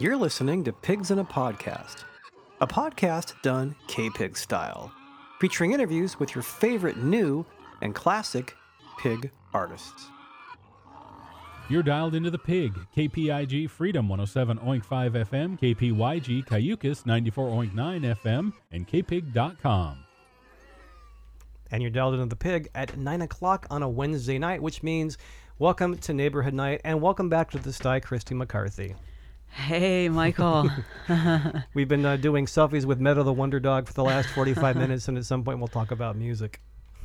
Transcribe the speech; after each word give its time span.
You're 0.00 0.16
listening 0.16 0.62
to 0.62 0.72
Pigs 0.72 1.10
in 1.10 1.18
a 1.18 1.24
Podcast, 1.24 2.04
a 2.60 2.68
podcast 2.68 3.34
done 3.42 3.74
K 3.88 4.08
Pig 4.08 4.36
style, 4.36 4.92
featuring 5.40 5.72
interviews 5.72 6.20
with 6.20 6.36
your 6.36 6.42
favorite 6.42 6.98
new 6.98 7.44
and 7.82 7.96
classic 7.96 8.54
pig 9.00 9.32
artists. 9.52 10.06
You're 11.68 11.82
dialed 11.82 12.14
into 12.14 12.30
the 12.30 12.38
pig. 12.38 12.74
KPIG 12.96 13.68
Freedom 13.68 14.08
107 14.08 14.58
Oink 14.58 14.84
5 14.84 15.12
FM, 15.14 15.58
KPYG 15.58 16.46
Cayucos 16.46 17.04
94 17.04 17.48
Oink 17.48 17.74
9 17.74 18.02
FM, 18.02 18.52
and 18.70 18.86
kpig.com. 18.86 20.04
And 21.72 21.82
you're 21.82 21.90
dialed 21.90 22.14
into 22.14 22.26
the 22.26 22.36
pig 22.36 22.68
at 22.72 22.96
9 22.96 23.22
o'clock 23.22 23.66
on 23.68 23.82
a 23.82 23.88
Wednesday 23.88 24.38
night, 24.38 24.62
which 24.62 24.84
means 24.84 25.18
welcome 25.58 25.98
to 25.98 26.14
Neighborhood 26.14 26.54
Night 26.54 26.82
and 26.84 27.02
welcome 27.02 27.28
back 27.28 27.50
to 27.50 27.58
the 27.58 27.72
Sty 27.72 27.98
Christie 27.98 28.36
McCarthy. 28.36 28.94
Hey, 29.50 30.08
Michael. 30.08 30.70
We've 31.74 31.88
been 31.88 32.04
uh, 32.06 32.16
doing 32.16 32.46
selfies 32.46 32.84
with 32.84 33.00
Meadow 33.00 33.22
the 33.22 33.32
Wonder 33.32 33.58
Dog 33.60 33.86
for 33.86 33.92
the 33.92 34.04
last 34.04 34.28
45 34.30 34.76
minutes, 34.76 35.08
and 35.08 35.18
at 35.18 35.24
some 35.24 35.42
point 35.42 35.58
we'll 35.58 35.68
talk 35.68 35.90
about 35.90 36.16
music. 36.16 36.60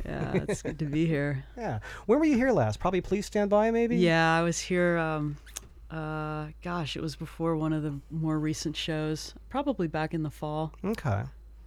yeah, 0.05 0.33
it's 0.33 0.61
good 0.61 0.79
to 0.79 0.85
be 0.85 1.05
here. 1.07 1.45
Yeah. 1.57 1.79
When 2.05 2.19
were 2.19 2.25
you 2.25 2.35
here 2.37 2.51
last? 2.51 2.79
Probably 2.79 3.01
Please 3.01 3.25
Stand 3.25 3.49
By, 3.49 3.71
maybe? 3.71 3.97
Yeah, 3.97 4.35
I 4.37 4.43
was 4.43 4.59
here. 4.59 4.97
Um, 4.97 5.37
uh, 5.89 6.47
gosh, 6.63 6.95
it 6.95 7.01
was 7.01 7.15
before 7.15 7.55
one 7.55 7.73
of 7.73 7.81
the 7.83 7.99
more 8.11 8.37
recent 8.39 8.75
shows. 8.75 9.33
Probably 9.49 9.87
back 9.87 10.13
in 10.13 10.23
the 10.23 10.29
fall, 10.31 10.73
Okay. 10.83 11.23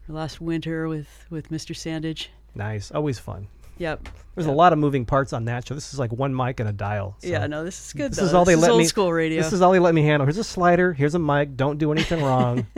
last 0.08 0.40
winter 0.40 0.88
with 0.88 1.26
with 1.30 1.48
Mr. 1.50 1.74
Sandage. 1.74 2.28
Nice. 2.54 2.90
Always 2.90 3.18
fun. 3.18 3.48
Yep. 3.78 4.08
There's 4.34 4.46
Yep. 4.46 4.54
a 4.54 4.56
lot 4.56 4.72
of 4.72 4.78
moving 4.78 5.04
parts 5.06 5.32
on 5.32 5.46
that 5.46 5.66
show. 5.66 5.74
This 5.74 5.92
is 5.94 5.98
like 5.98 6.12
one 6.12 6.34
mic 6.34 6.60
and 6.60 6.68
a 6.68 6.72
dial. 6.72 7.16
so- 7.20 7.28
Yeah, 7.28 7.46
no, 7.46 7.64
this 7.64 7.86
is 7.86 7.92
good. 7.92 8.10
This 8.12 8.18
though. 8.18 8.24
is 8.26 8.34
all 8.34 8.44
they 8.44 8.56
let 8.56 8.70
old 8.70 8.80
me- 8.80 8.84
school 8.86 9.12
radio. 9.12 9.42
This 9.42 9.52
is 9.52 9.62
all 9.62 9.72
he 9.72 9.80
let 9.80 9.94
me 9.94 10.02
handle. 10.02 10.26
Here's 10.26 10.38
a 10.38 10.44
slider. 10.44 10.92
Here's 10.92 11.14
a 11.14 11.18
mic. 11.18 11.56
Don't 11.56 11.78
do 11.78 11.90
anything 11.92 12.22
wrong. 12.22 12.66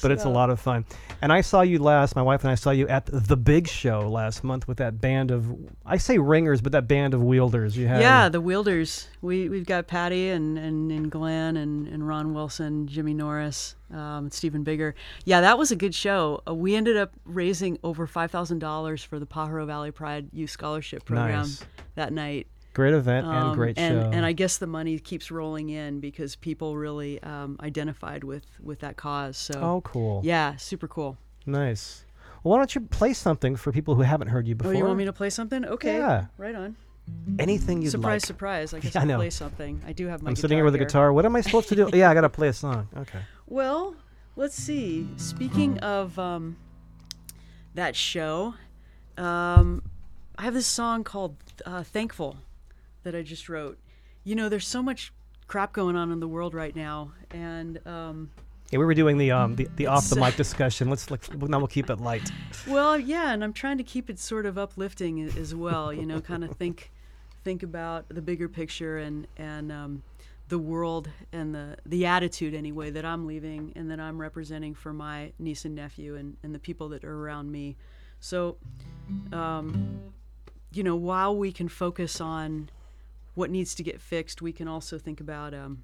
But 0.00 0.10
it's 0.10 0.24
a 0.24 0.28
lot 0.28 0.50
of 0.50 0.60
fun. 0.60 0.84
And 1.22 1.32
I 1.32 1.40
saw 1.42 1.60
you 1.62 1.78
last. 1.78 2.16
My 2.16 2.22
wife 2.22 2.42
and 2.42 2.50
I 2.50 2.54
saw 2.54 2.70
you 2.70 2.88
at 2.88 3.06
the 3.06 3.36
Big 3.36 3.68
Show 3.68 4.08
last 4.08 4.42
month 4.42 4.66
with 4.66 4.78
that 4.78 5.00
band 5.00 5.30
of 5.30 5.54
I 5.84 5.98
say 5.98 6.18
ringers, 6.18 6.60
but 6.60 6.72
that 6.72 6.88
band 6.88 7.14
of 7.14 7.22
wielders. 7.22 7.76
You 7.76 7.86
had 7.86 8.00
Yeah, 8.00 8.28
the 8.28 8.40
Wielders. 8.40 9.08
We 9.20 9.48
we've 9.48 9.66
got 9.66 9.86
Patty 9.86 10.30
and 10.30 10.58
and, 10.58 10.90
and 10.90 11.10
Glenn 11.10 11.56
and, 11.56 11.86
and 11.88 12.06
Ron 12.06 12.32
Wilson, 12.34 12.86
Jimmy 12.86 13.14
Norris, 13.14 13.74
um, 13.92 14.30
Stephen 14.30 14.62
Bigger. 14.62 14.94
Yeah, 15.24 15.42
that 15.42 15.58
was 15.58 15.70
a 15.70 15.76
good 15.76 15.94
show. 15.94 16.42
Uh, 16.48 16.54
we 16.54 16.74
ended 16.74 16.96
up 16.96 17.12
raising 17.24 17.78
over 17.84 18.06
five 18.06 18.30
thousand 18.30 18.60
dollars 18.60 19.02
for 19.04 19.18
the 19.18 19.26
Pajaro 19.26 19.66
Valley 19.66 19.90
Pride 19.90 20.28
Youth 20.32 20.50
Scholarship 20.50 21.04
Program 21.04 21.40
Nice. 21.40 21.64
that 21.96 22.12
night. 22.12 22.46
Great 22.74 22.94
event 22.94 23.26
and 23.26 23.36
Um, 23.36 23.54
great 23.54 23.78
and, 23.78 24.02
show. 24.02 24.10
And 24.10 24.24
I 24.24 24.32
guess 24.32 24.58
the 24.58 24.66
money 24.66 24.98
keeps 24.98 25.30
rolling 25.30 25.68
in 25.70 26.00
because 26.00 26.36
people 26.36 26.76
really 26.76 27.22
um, 27.22 27.56
identified 27.60 28.24
with 28.24 28.44
with 28.62 28.80
that 28.80 28.96
cause. 28.96 29.36
So 29.36 29.54
oh, 29.60 29.80
cool. 29.82 30.20
yeah, 30.24 30.56
super 30.56 30.88
cool. 30.88 31.16
Nice. 31.46 32.04
Well, 32.42 32.52
why 32.52 32.58
don't 32.58 32.74
you 32.74 32.80
play 32.82 33.12
something 33.12 33.56
for 33.56 33.70
people 33.72 33.94
who 33.96 34.02
haven't 34.02 34.28
heard 34.28 34.46
you 34.46 34.54
before? 34.54 34.72
Oh, 34.72 34.76
you 34.76 34.84
want 34.84 34.96
me 34.98 35.04
to 35.04 35.12
play 35.12 35.30
something? 35.30 35.64
Okay, 35.64 35.98
Yeah. 35.98 36.26
right 36.38 36.54
on. 36.54 36.76
Anything 37.38 37.82
you'd 37.82 37.90
surprise, 37.90 38.22
like. 38.22 38.26
surprise! 38.26 38.72
I 38.74 38.78
guess 38.82 38.94
Yeah, 38.94 39.00
I 39.02 39.04
know. 39.04 39.16
play 39.16 39.30
something. 39.30 39.82
I 39.86 39.92
do 39.92 40.06
have 40.06 40.22
my. 40.22 40.30
I'm 40.30 40.36
sitting 40.36 40.56
here 40.56 40.64
with 40.64 40.74
a 40.76 40.78
guitar. 40.78 41.12
What 41.12 41.24
am 41.26 41.34
I 41.34 41.40
supposed 41.40 41.68
to 41.70 41.74
do? 41.76 41.90
yeah, 41.94 42.08
I 42.08 42.14
got 42.14 42.20
to 42.20 42.28
play 42.28 42.48
a 42.48 42.52
song. 42.52 42.88
Okay. 42.96 43.18
Well, 43.48 43.96
let's 44.36 44.54
see. 44.54 45.08
Speaking 45.16 45.78
of 45.80 46.16
um, 46.20 46.56
that 47.74 47.96
show, 47.96 48.54
um, 49.18 49.82
I 50.38 50.42
have 50.44 50.54
this 50.54 50.68
song 50.68 51.02
called 51.02 51.36
uh, 51.66 51.82
"Thankful" 51.82 52.36
that 53.02 53.14
I 53.14 53.22
just 53.22 53.48
wrote. 53.48 53.78
You 54.24 54.34
know, 54.34 54.48
there's 54.48 54.66
so 54.66 54.82
much 54.82 55.12
crap 55.46 55.72
going 55.72 55.96
on 55.96 56.12
in 56.12 56.20
the 56.20 56.28
world 56.28 56.54
right 56.54 56.74
now, 56.74 57.12
and 57.30 57.84
um, 57.86 58.30
Yeah, 58.70 58.78
we 58.78 58.84
were 58.84 58.94
doing 58.94 59.18
the 59.18 59.30
um 59.32 59.56
the, 59.56 59.68
the 59.76 59.86
off 59.86 60.08
the 60.08 60.16
mic 60.16 60.36
discussion. 60.44 60.88
Let's 60.90 61.10
let's 61.10 61.30
now 61.32 61.58
we'll 61.58 61.66
keep 61.66 61.90
it 61.90 62.00
light. 62.00 62.30
well, 62.66 62.98
yeah, 62.98 63.32
and 63.32 63.42
I'm 63.42 63.52
trying 63.52 63.78
to 63.78 63.84
keep 63.84 64.10
it 64.10 64.18
sort 64.18 64.46
of 64.46 64.58
uplifting 64.58 65.22
as 65.22 65.54
well. 65.54 65.92
You 65.92 66.06
know, 66.06 66.20
kind 66.20 66.44
of 66.44 66.50
think 66.58 66.90
think 67.42 67.62
about 67.62 68.06
the 68.08 68.22
bigger 68.22 68.48
picture 68.48 68.98
and 68.98 69.26
and 69.36 69.72
um, 69.72 70.02
the 70.48 70.58
world 70.58 71.08
and 71.32 71.54
the 71.54 71.76
the 71.86 72.06
attitude 72.06 72.54
anyway 72.54 72.90
that 72.90 73.04
I'm 73.04 73.26
leaving 73.26 73.72
and 73.76 73.90
that 73.90 74.00
I'm 74.00 74.20
representing 74.20 74.74
for 74.74 74.92
my 74.92 75.32
niece 75.38 75.64
and 75.64 75.74
nephew 75.74 76.16
and 76.16 76.36
and 76.42 76.54
the 76.54 76.58
people 76.58 76.90
that 76.90 77.04
are 77.04 77.24
around 77.24 77.50
me. 77.50 77.76
So, 78.20 78.58
um, 79.32 79.98
you 80.72 80.82
know, 80.82 80.94
while 80.94 81.34
we 81.34 81.52
can 81.52 81.68
focus 81.68 82.20
on 82.20 82.68
what 83.40 83.50
needs 83.50 83.74
to 83.74 83.82
get 83.82 84.00
fixed, 84.00 84.42
we 84.42 84.52
can 84.52 84.68
also 84.68 84.98
think 84.98 85.20
about 85.20 85.54
um, 85.54 85.82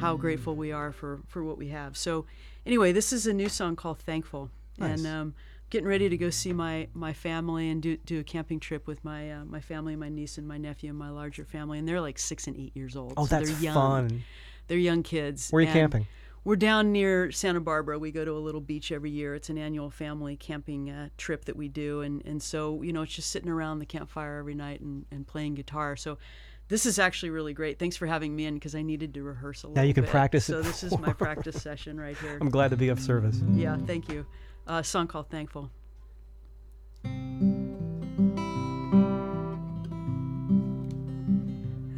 how 0.00 0.16
grateful 0.16 0.56
we 0.56 0.72
are 0.72 0.92
for 0.92 1.20
for 1.28 1.44
what 1.44 1.56
we 1.56 1.68
have. 1.68 1.96
So, 1.96 2.26
anyway, 2.66 2.90
this 2.92 3.12
is 3.12 3.26
a 3.26 3.32
new 3.32 3.48
song 3.48 3.76
called 3.76 4.00
"Thankful," 4.00 4.50
Nice. 4.76 4.98
and 4.98 5.06
um, 5.06 5.34
getting 5.70 5.86
ready 5.86 6.08
to 6.08 6.16
go 6.16 6.28
see 6.28 6.52
my 6.52 6.88
my 6.92 7.12
family 7.12 7.70
and 7.70 7.80
do 7.80 7.96
do 7.98 8.18
a 8.18 8.24
camping 8.24 8.58
trip 8.58 8.88
with 8.88 9.04
my 9.04 9.30
uh, 9.30 9.44
my 9.44 9.60
family, 9.60 9.94
my 9.94 10.08
niece 10.08 10.38
and 10.38 10.46
my 10.46 10.58
nephew, 10.58 10.90
and 10.90 10.98
my 10.98 11.08
larger 11.08 11.44
family, 11.44 11.78
and 11.78 11.88
they're 11.88 12.00
like 12.00 12.18
six 12.18 12.48
and 12.48 12.56
eight 12.56 12.76
years 12.76 12.96
old. 12.96 13.14
Oh, 13.16 13.24
so 13.24 13.36
that's 13.36 13.50
they're 13.52 13.60
young. 13.62 13.74
fun. 13.74 14.24
They're 14.66 14.76
young 14.76 15.04
kids. 15.04 15.50
Where 15.50 15.60
are 15.60 15.62
you 15.62 15.68
and 15.68 15.78
camping? 15.78 16.06
We're 16.44 16.56
down 16.56 16.92
near 16.92 17.30
Santa 17.30 17.60
Barbara. 17.60 17.98
We 17.98 18.10
go 18.10 18.24
to 18.24 18.32
a 18.32 18.38
little 18.38 18.60
beach 18.60 18.90
every 18.92 19.10
year. 19.10 19.34
It's 19.34 19.50
an 19.50 19.58
annual 19.58 19.90
family 19.90 20.36
camping 20.36 20.90
uh, 20.90 21.08
trip 21.18 21.44
that 21.46 21.56
we 21.56 21.68
do, 21.68 22.00
and 22.00 22.24
and 22.24 22.42
so 22.42 22.82
you 22.82 22.92
know 22.92 23.02
it's 23.02 23.14
just 23.14 23.30
sitting 23.30 23.50
around 23.50 23.80
the 23.80 23.86
campfire 23.86 24.38
every 24.38 24.54
night 24.54 24.80
and, 24.80 25.04
and 25.10 25.26
playing 25.26 25.54
guitar. 25.54 25.96
So. 25.96 26.18
This 26.70 26.84
is 26.84 26.98
actually 26.98 27.30
really 27.30 27.54
great. 27.54 27.78
Thanks 27.78 27.96
for 27.96 28.06
having 28.06 28.36
me 28.36 28.44
in 28.44 28.52
because 28.52 28.74
I 28.74 28.82
needed 28.82 29.14
to 29.14 29.22
rehearse 29.22 29.62
a 29.62 29.68
little 29.68 29.76
Now 29.82 29.86
you 29.88 29.94
can 29.94 30.04
bit. 30.04 30.10
practice 30.10 30.50
it 30.50 30.52
So 30.52 30.60
this 30.60 30.84
is 30.84 30.98
my 30.98 31.12
practice 31.14 31.62
session 31.62 31.98
right 31.98 32.14
here. 32.18 32.36
I'm 32.42 32.50
glad 32.50 32.72
to 32.72 32.76
be 32.76 32.90
of 32.90 33.00
service. 33.00 33.40
Yeah, 33.54 33.78
thank 33.86 34.10
you. 34.10 34.26
A 34.66 34.84
song 34.84 35.06
called 35.06 35.30
Thankful. 35.30 35.70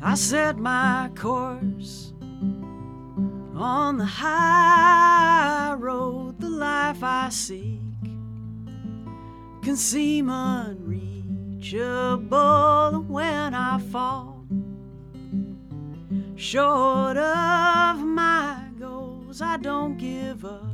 I 0.03 0.15
set 0.15 0.57
my 0.57 1.11
course 1.17 2.13
on 3.61 3.99
the 3.99 4.05
high 4.05 5.75
road, 5.75 6.41
the 6.41 6.49
life 6.49 7.03
I 7.03 7.29
seek 7.29 7.81
can 9.63 9.77
seem 9.77 10.31
unreachable 10.31 11.15
when 13.07 13.55
I 13.55 13.79
fall 13.79 14.47
short 16.37 17.19
of 17.19 17.99
my 17.99 18.63
goals. 18.79 19.43
I 19.43 19.59
don't 19.59 19.99
give 19.99 20.45
up 20.45 20.65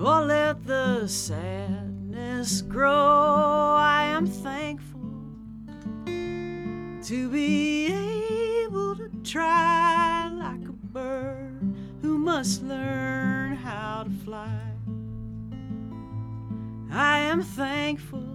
or 0.00 0.22
let 0.22 0.64
the 0.64 1.06
sadness 1.06 2.62
grow. 2.62 3.76
I 3.78 4.04
am 4.06 4.26
thankful 4.26 5.00
to 6.06 7.28
be 7.30 7.86
able 8.64 8.96
to 8.96 9.10
try 9.22 9.85
must 12.36 12.62
learn 12.64 13.56
how 13.56 14.02
to 14.02 14.10
fly. 14.22 14.60
I 16.92 17.20
am 17.20 17.42
thankful 17.42 18.28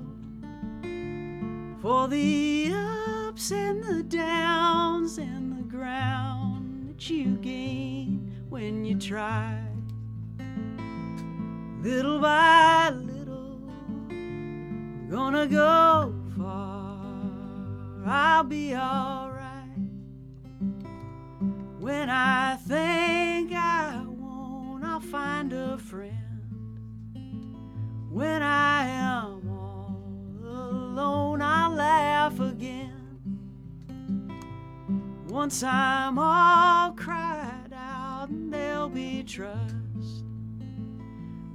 for 1.83 2.07
the 2.07 2.73
ups 2.73 3.51
and 3.51 3.83
the 3.83 4.01
downs 4.01 5.19
and 5.19 5.55
the 5.55 5.61
ground 5.61 6.89
that 6.89 7.11
you 7.11 7.37
gain 7.43 8.33
when 8.49 8.83
you 8.85 8.97
try. 8.97 9.61
Little 11.83 12.17
by 12.17 12.89
little, 12.89 13.69
I'm 14.09 15.09
gonna 15.11 15.45
go 15.45 16.11
far. 16.35 16.97
I'll 18.07 18.45
be 18.45 18.75
alright. 18.75 19.77
When 21.79 22.09
I 22.09 22.55
think 22.67 23.30
a 25.49 25.75
friend. 25.75 26.13
When 28.11 28.43
I 28.43 28.85
am 28.85 29.49
all 29.49 29.97
alone, 30.43 31.41
I'll 31.41 31.71
laugh 31.71 32.39
again. 32.39 33.19
Once 35.27 35.63
I'm 35.63 36.19
all 36.19 36.91
cried 36.91 37.73
out, 37.73 38.29
and 38.29 38.53
there'll 38.53 38.89
be 38.89 39.23
trust 39.23 40.25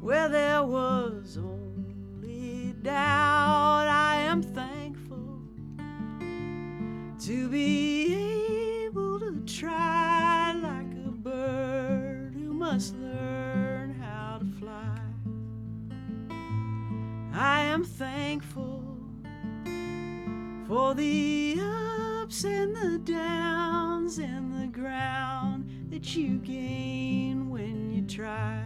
where 0.00 0.28
there 0.28 0.64
was 0.64 1.38
only 1.38 2.74
doubt. 2.82 3.86
I 3.88 4.16
am 4.16 4.42
thankful 4.42 5.42
to 7.20 7.48
be 7.48 8.86
able 8.86 9.20
to 9.20 9.40
try 9.46 9.95
I 17.38 17.64
am 17.64 17.84
thankful 17.84 18.82
for 20.66 20.94
the 20.94 21.60
ups 22.22 22.44
and 22.44 22.74
the 22.74 22.98
downs 23.04 24.16
and 24.16 24.58
the 24.58 24.68
ground 24.68 25.90
that 25.90 26.16
you 26.16 26.38
gain 26.38 27.50
when 27.50 27.92
you 27.92 28.06
try. 28.06 28.64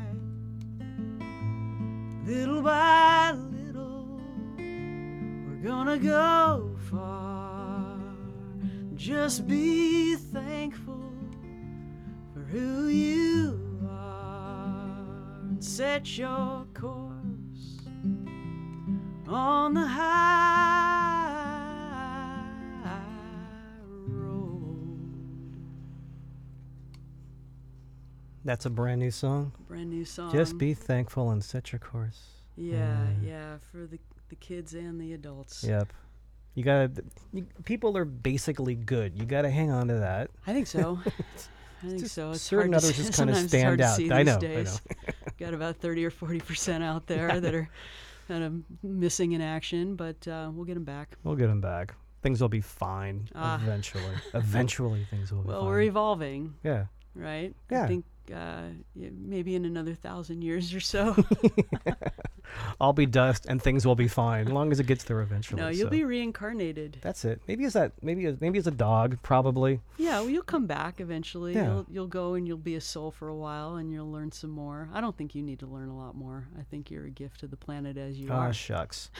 Little 2.25 2.63
by 2.63 3.33
little, 3.33 4.21
we're 4.57 5.65
gonna 5.65 5.99
go 5.99 6.77
far. 6.89 7.99
Just 8.95 9.49
be 9.49 10.15
thankful 10.15 11.13
for 12.33 12.41
who 12.43 12.87
you 12.87 13.81
are 13.91 15.41
and 15.49 15.65
set 15.65 16.17
your 16.17 16.67
course 16.73 17.10
on 19.33 19.75
the 19.75 19.87
high 19.87 21.21
road. 24.07 24.99
That's 28.45 28.67
a 28.67 28.71
brand 28.71 29.01
new 29.01 29.11
song. 29.11 29.53
Brand 29.69 29.91
new 29.91 30.05
song. 30.05 30.33
Just 30.33 30.59
be 30.59 30.75
thankful 30.75 31.31
and 31.31 31.43
set 31.43 31.73
your 31.73 31.79
course. 31.79 32.21
Yeah, 32.57 33.07
yeah, 33.23 33.57
for 33.71 33.87
the 33.87 33.99
the 34.29 34.37
kids 34.37 34.75
and 34.75 35.01
the 35.01 35.13
adults. 35.13 35.65
Yep. 35.65 35.93
You 36.55 36.65
gotta. 36.65 36.91
You, 37.33 37.47
people 37.65 37.97
are 37.97 38.05
basically 38.05 38.75
good. 38.75 39.17
You 39.19 39.25
gotta 39.25 39.51
hang 39.51 39.71
on 39.71 39.89
to 39.89 39.95
that. 39.95 40.31
I 40.47 40.53
think 40.53 40.67
so. 40.67 40.99
I 41.83 41.87
think 41.87 42.01
just 42.01 42.15
so. 42.15 42.33
It's 42.33 42.43
certain 42.43 42.75
others 42.75 42.97
just 42.97 43.15
kinda 43.15 43.35
stand 43.35 43.65
hard 43.65 43.79
to 43.79 43.85
out. 43.85 44.01
I 44.13 44.23
these 44.23 44.27
know, 44.27 44.37
I 44.37 44.39
days. 44.39 44.81
Got 45.39 45.55
about 45.55 45.77
thirty 45.77 46.05
or 46.05 46.11
forty 46.11 46.41
percent 46.41 46.85
out 46.85 47.07
there 47.07 47.41
that 47.41 47.55
are 47.55 47.69
kind 48.31 48.45
of 48.45 48.85
missing 48.85 49.33
in 49.33 49.41
action, 49.41 49.97
but 49.97 50.27
uh, 50.29 50.51
we'll 50.55 50.65
get 50.65 50.75
them 50.75 50.85
back. 50.85 51.17
We'll 51.25 51.35
get 51.37 51.49
them 51.49 51.61
back. 51.61 51.95
Things 52.23 52.41
will 52.41 52.49
be 52.49 52.61
fine 52.61 53.29
Ah. 53.35 53.57
eventually. 53.63 54.15
eventually, 54.35 55.05
things 55.11 55.33
will 55.33 55.43
be 55.43 55.49
Well, 55.49 55.61
fine. 55.61 55.69
we're 55.69 55.81
evolving, 55.83 56.55
yeah. 56.63 56.85
right? 57.15 57.55
Yeah. 57.71 57.85
I 57.85 57.89
think 57.89 58.05
uh, 58.33 58.69
maybe 58.95 59.57
in 59.57 59.65
another 59.65 59.95
thousand 59.95 60.43
years 60.43 60.73
or 60.75 60.81
so. 60.81 61.17
I'll 62.81 62.93
be 62.93 63.07
dust 63.07 63.47
and 63.49 63.61
things 63.63 63.87
will 63.87 63.95
be 63.95 64.09
fine 64.09 64.47
as 64.47 64.53
long 64.53 64.73
as 64.73 64.81
it 64.81 64.87
gets 64.87 65.05
there 65.05 65.21
eventually. 65.21 65.61
no, 65.63 65.69
you'll 65.69 65.87
so. 65.87 65.91
be 65.91 66.05
reincarnated. 66.05 66.99
That's 67.01 67.25
it. 67.25 67.41
Maybe 67.47 67.65
as 67.65 67.73
that. 67.75 67.93
Maybe 68.03 68.27
as, 68.27 68.41
maybe 68.41 68.59
as 68.59 68.67
a 68.67 68.71
dog. 68.73 69.19
Probably. 69.23 69.81
Yeah, 69.99 70.21
well, 70.21 70.31
you'll 70.31 70.43
come 70.43 70.67
back 70.67 71.01
eventually. 71.01 71.55
Yeah. 71.55 71.65
You'll 71.67 71.87
you'll 71.91 72.07
go 72.07 72.35
and 72.35 72.47
you'll 72.47 72.57
be 72.57 72.75
a 72.77 72.81
soul 72.81 73.11
for 73.11 73.29
a 73.29 73.37
while, 73.37 73.77
and 73.77 73.93
you'll 73.93 74.11
learn 74.11 74.33
some 74.33 74.51
more. 74.51 74.89
I 74.95 75.01
don't 75.01 75.17
think 75.17 75.35
you 75.35 75.43
need 75.43 75.59
to 75.61 75.67
learn 75.67 75.89
a 75.89 75.97
lot 75.97 76.15
more. 76.15 76.49
I 76.59 76.63
think 76.63 76.91
you're 76.91 77.05
a 77.07 77.11
gift 77.11 77.41
to 77.41 77.47
the 77.47 77.57
planet 77.57 77.97
as 77.97 78.19
you 78.19 78.29
Ah, 78.31 78.47
are. 78.49 78.53
shucks. 78.53 79.11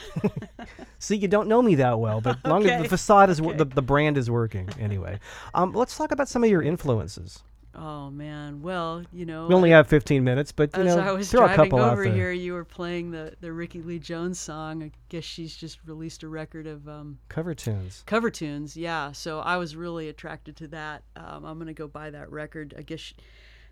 See, 0.99 1.15
you 1.17 1.27
don't 1.27 1.47
know 1.47 1.61
me 1.61 1.75
that 1.75 1.99
well, 1.99 2.21
but 2.21 2.37
as 2.43 2.49
long 2.49 2.65
as 2.65 2.81
the 2.83 2.89
facade 2.89 3.29
is 3.29 3.39
Okay. 3.41 3.57
the, 3.57 3.65
the 3.65 3.81
brand 3.81 4.17
is 4.17 4.29
working 4.29 4.69
anyway. 4.79 5.19
Um, 5.53 5.73
let's 5.73 5.97
talk 5.97 6.11
about 6.11 6.27
some 6.29 6.43
of 6.43 6.49
your 6.49 6.61
influences. 6.61 7.43
Oh 7.73 8.09
man, 8.09 8.61
well, 8.61 9.03
you 9.13 9.25
know, 9.25 9.47
We 9.47 9.55
only 9.55 9.69
have 9.69 9.87
15 9.87 10.23
minutes, 10.23 10.51
but 10.51 10.75
you 10.75 10.83
as 10.83 10.95
know, 10.95 11.01
I 11.01 11.11
was 11.13 11.31
throw 11.31 11.45
a 11.45 11.55
couple 11.55 11.79
over 11.79 12.03
here, 12.03 12.31
you 12.31 12.53
were 12.53 12.65
playing 12.65 13.11
the 13.11 13.33
the 13.39 13.53
Rickie 13.53 13.81
Lee 13.81 13.99
Jones 13.99 14.39
song. 14.39 14.83
I 14.83 14.91
guess 15.07 15.23
she's 15.23 15.55
just 15.55 15.79
released 15.85 16.23
a 16.23 16.27
record 16.27 16.67
of 16.67 16.87
um, 16.89 17.17
Cover 17.29 17.55
tunes. 17.55 18.03
cover 18.05 18.29
tunes. 18.29 18.75
Yeah, 18.75 19.13
so 19.13 19.39
I 19.39 19.55
was 19.55 19.75
really 19.75 20.09
attracted 20.09 20.57
to 20.57 20.67
that. 20.69 21.03
Um, 21.15 21.45
I'm 21.45 21.57
gonna 21.59 21.73
go 21.73 21.87
buy 21.87 22.09
that 22.09 22.29
record. 22.31 22.73
I 22.77 22.81
guess. 22.81 22.99
She, 22.99 23.15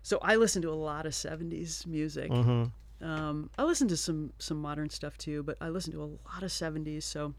so 0.02 0.18
I 0.22 0.36
listen 0.36 0.62
to 0.62 0.70
a 0.70 0.74
lot 0.74 1.04
of 1.04 1.12
'70s 1.12 1.86
music. 1.86 2.30
Mm-hmm. 2.30 3.04
Um, 3.06 3.50
I 3.58 3.64
listen 3.64 3.88
to 3.88 3.96
some 3.96 4.32
some 4.38 4.58
modern 4.60 4.88
stuff 4.90 5.18
too, 5.18 5.42
but 5.42 5.56
I 5.60 5.68
listen 5.68 5.92
to 5.92 6.02
a 6.02 6.10
lot 6.28 6.42
of 6.42 6.50
'70s. 6.50 7.02
So, 7.02 7.34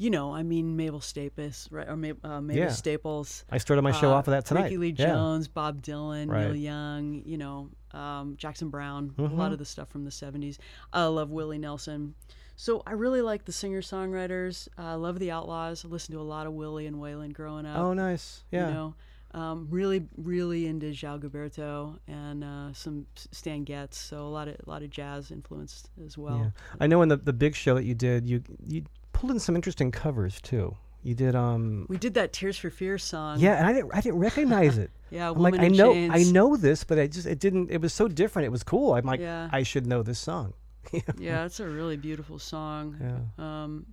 you 0.00 0.08
know, 0.10 0.32
I 0.32 0.42
mean, 0.42 0.76
Mabel 0.76 1.00
Staples, 1.00 1.68
right? 1.70 1.86
Or 1.88 1.94
Ma- 1.96 2.12
uh, 2.24 2.40
Mavis 2.40 2.56
Yeah. 2.56 2.68
Staples. 2.70 3.44
I 3.50 3.58
started 3.58 3.82
my 3.82 3.92
show 3.92 4.10
uh, 4.10 4.14
off 4.14 4.26
of 4.28 4.32
that 4.32 4.46
tonight. 4.46 4.64
Rickie 4.64 4.78
Lee 4.78 4.94
Yeah. 4.98 5.08
Jones, 5.08 5.46
Bob 5.46 5.82
Dylan, 5.82 6.26
Neil 6.28 6.56
Young, 6.56 7.22
you 7.26 7.36
know, 7.36 7.68
um, 7.92 8.34
Jackson 8.38 8.70
Browne, 8.70 9.12
a 9.18 9.22
Mhm. 9.22 9.36
lot 9.36 9.52
of 9.52 9.58
the 9.58 9.64
stuff 9.66 9.88
from 9.90 10.04
the 10.04 10.10
70s. 10.10 10.58
I 10.92 11.04
love 11.04 11.30
Willie 11.30 11.58
Nelson. 11.58 12.14
So 12.56 12.82
I 12.86 12.92
really 12.92 13.20
like 13.22 13.44
the 13.44 13.52
singer 13.52 13.82
songwriters. 13.82 14.68
I 14.78 14.94
love 14.94 15.18
the 15.18 15.30
Outlaws. 15.30 15.84
I 15.84 15.88
listened 15.88 16.14
to 16.16 16.20
a 16.20 16.22
lot 16.24 16.46
of 16.46 16.54
Willie 16.54 16.86
and 16.86 16.96
Waylon 16.96 17.32
growing 17.34 17.66
up. 17.66 17.76
Oh, 17.78 17.92
nice. 17.92 18.44
Yeah. 18.50 18.68
You 18.68 18.74
know, 18.74 18.94
um, 19.32 19.66
really, 19.70 20.08
really 20.16 20.66
into 20.66 20.86
João 20.86 21.20
Gilberto 21.20 21.98
and 22.08 22.42
uh, 22.42 22.72
some 22.72 23.06
Stan 23.32 23.64
Getz. 23.64 23.96
So 23.98 24.26
a 24.26 24.28
lot 24.28 24.48
of 24.48 24.56
a 24.66 24.68
lot 24.70 24.82
of 24.82 24.90
jazz 24.90 25.30
influenced 25.30 25.90
as 26.04 26.16
well. 26.18 26.38
yeah. 26.38 26.50
I 26.80 26.86
know 26.86 27.02
in 27.02 27.08
the 27.10 27.16
the 27.16 27.32
big 27.34 27.54
show 27.54 27.74
that 27.76 27.84
you 27.84 27.94
did, 27.94 28.26
you 28.28 28.42
you 28.66 28.84
pulled 29.20 29.32
in 29.32 29.38
some 29.38 29.54
interesting 29.54 29.90
covers 29.90 30.40
too. 30.40 30.76
You 31.02 31.14
did 31.14 31.34
um. 31.34 31.86
We 31.88 31.96
did 31.96 32.14
that 32.14 32.32
Tears 32.32 32.58
for 32.58 32.70
Fears 32.70 33.02
song. 33.04 33.38
Yeah, 33.40 33.54
and 33.56 33.66
I 33.66 33.72
didn't 33.72 33.90
I 33.94 34.00
didn't 34.00 34.18
recognize 34.20 34.78
it. 34.78 34.90
Yeah, 35.12 35.30
I'm 35.30 35.38
like 35.38 35.58
I 35.58 35.66
know 35.66 35.92
Chains. 35.92 36.12
I 36.14 36.30
know 36.30 36.54
this, 36.56 36.84
but 36.84 36.96
I 37.00 37.08
just 37.08 37.26
it 37.26 37.40
didn't. 37.40 37.68
It 37.72 37.80
was 37.80 37.92
so 37.92 38.06
different. 38.06 38.46
It 38.46 38.50
was 38.50 38.62
cool. 38.62 38.94
I'm 38.94 39.04
like 39.04 39.18
Yeah. 39.18 39.48
I 39.50 39.64
should 39.64 39.84
know 39.86 40.02
this 40.04 40.18
song. 40.20 40.54
Yeah, 41.18 41.44
it's 41.46 41.58
a 41.58 41.66
really 41.66 41.96
beautiful 41.96 42.38
song. 42.38 42.96
Yeah. 43.00 43.62
um, 43.62 43.86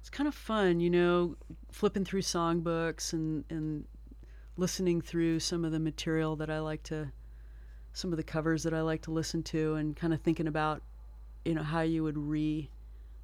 it's 0.00 0.08
kind 0.10 0.26
of 0.28 0.34
fun, 0.34 0.80
you 0.80 0.88
know, 0.88 1.36
flipping 1.70 2.04
through 2.06 2.22
songbooks 2.22 3.12
and 3.12 3.44
and 3.50 3.84
listening 4.56 5.00
through 5.02 5.40
some 5.40 5.64
of 5.64 5.72
the 5.72 5.78
material 5.78 6.36
that 6.36 6.48
I 6.50 6.58
like 6.60 6.82
to, 6.84 7.12
some 7.92 8.12
of 8.12 8.16
the 8.16 8.22
covers 8.24 8.62
that 8.62 8.72
I 8.74 8.80
like 8.80 9.02
to 9.02 9.10
listen 9.10 9.42
to, 9.44 9.74
and 9.74 9.94
kind 9.94 10.12
of 10.14 10.20
thinking 10.22 10.46
about, 10.48 10.82
you 11.44 11.54
know, 11.54 11.62
how 11.62 11.82
you 11.82 12.02
would 12.02 12.16
re, 12.18 12.70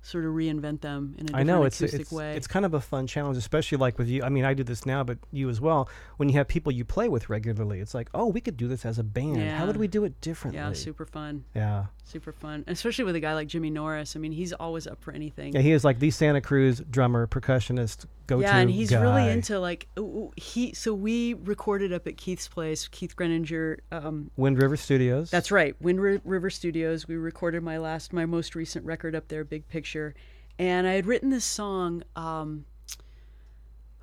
sort 0.09 0.25
of 0.25 0.33
reinvent 0.33 0.81
them 0.81 1.15
in 1.19 1.27
a 1.27 1.29
I 1.29 1.43
different 1.43 1.47
know 1.47 1.65
it's 1.65 1.81
acoustic 1.81 2.01
it's 2.01 2.13
way. 2.13 2.35
it's 2.35 2.47
kind 2.47 2.65
of 2.65 2.73
a 2.73 2.81
fun 2.81 3.07
challenge, 3.07 3.37
especially 3.37 3.77
like 3.77 3.99
with 3.99 4.09
you. 4.09 4.23
I 4.23 4.31
mean, 4.31 4.45
I 4.45 4.55
do 4.55 4.65
this 4.65 4.87
now, 4.87 5.05
but 5.05 5.19
you 5.33 5.51
as 5.51 5.61
well. 5.61 5.89
When 6.17 6.29
you 6.29 6.37
have 6.37 6.49
people 6.49 6.73
you 6.73 6.85
play 6.85 7.09
with 7.09 7.29
regularly, 7.29 7.81
it's 7.81 7.95
like, 7.95 8.09
oh, 8.15 8.27
we 8.27 8.41
could 8.41 8.57
do 8.57 8.69
this 8.69 8.87
as 8.87 8.99
a 8.99 9.05
band. 9.05 9.43
How 9.51 9.67
would 9.67 9.77
we 9.77 9.87
do 9.87 10.05
it 10.05 10.21
differently? 10.21 10.61
yeah, 10.61 10.73
super 10.73 11.05
fun, 11.05 11.45
yeah. 11.55 11.87
super 12.05 12.33
fun, 12.33 12.65
especially 12.67 13.05
with 13.05 13.17
a 13.17 13.21
guy 13.21 13.35
like 13.35 13.49
Jimmy 13.49 13.71
Norris. 13.71 14.17
I 14.17 14.19
mean, 14.19 14.33
he's 14.33 14.53
always 14.55 14.87
up 14.87 15.03
for 15.03 15.13
anything. 15.13 15.53
Yeah, 15.53 15.61
he 15.61 15.73
is 15.73 15.85
like 15.85 15.99
the 15.99 16.11
Santa 16.11 16.41
Cruz 16.41 16.81
drummer, 16.91 17.27
percussionist, 17.27 18.07
go-to 18.29 18.43
yeah, 18.43 18.59
and 18.59 18.71
he's 18.71 18.91
guy. 18.91 19.01
really 19.03 19.29
into 19.33 19.59
like 19.59 19.89
he. 20.37 20.73
So 20.75 20.95
we 20.95 21.35
recorded 21.35 21.93
up 21.93 22.07
at 22.07 22.17
Keith's 22.17 22.47
place, 22.47 22.87
Keith 22.87 23.17
Greninger. 23.17 23.79
Um, 23.91 24.31
Wind 24.37 24.63
River 24.63 24.77
Studios. 24.77 25.31
That's 25.33 25.51
right, 25.51 25.75
Wind 25.83 26.01
Ri- 26.01 26.21
River 26.25 26.51
Studios. 26.51 27.09
We 27.09 27.17
recorded 27.17 27.65
my 27.65 27.79
last, 27.79 28.13
my 28.13 28.27
most 28.27 28.55
recent 28.55 28.85
record 28.85 29.17
up 29.17 29.27
there, 29.27 29.43
Big 29.45 29.67
Picture, 29.69 30.15
and 30.59 30.87
I 30.87 30.93
had 30.93 31.07
written 31.07 31.31
this 31.31 31.45
song. 31.45 32.05
Um, 32.15 32.65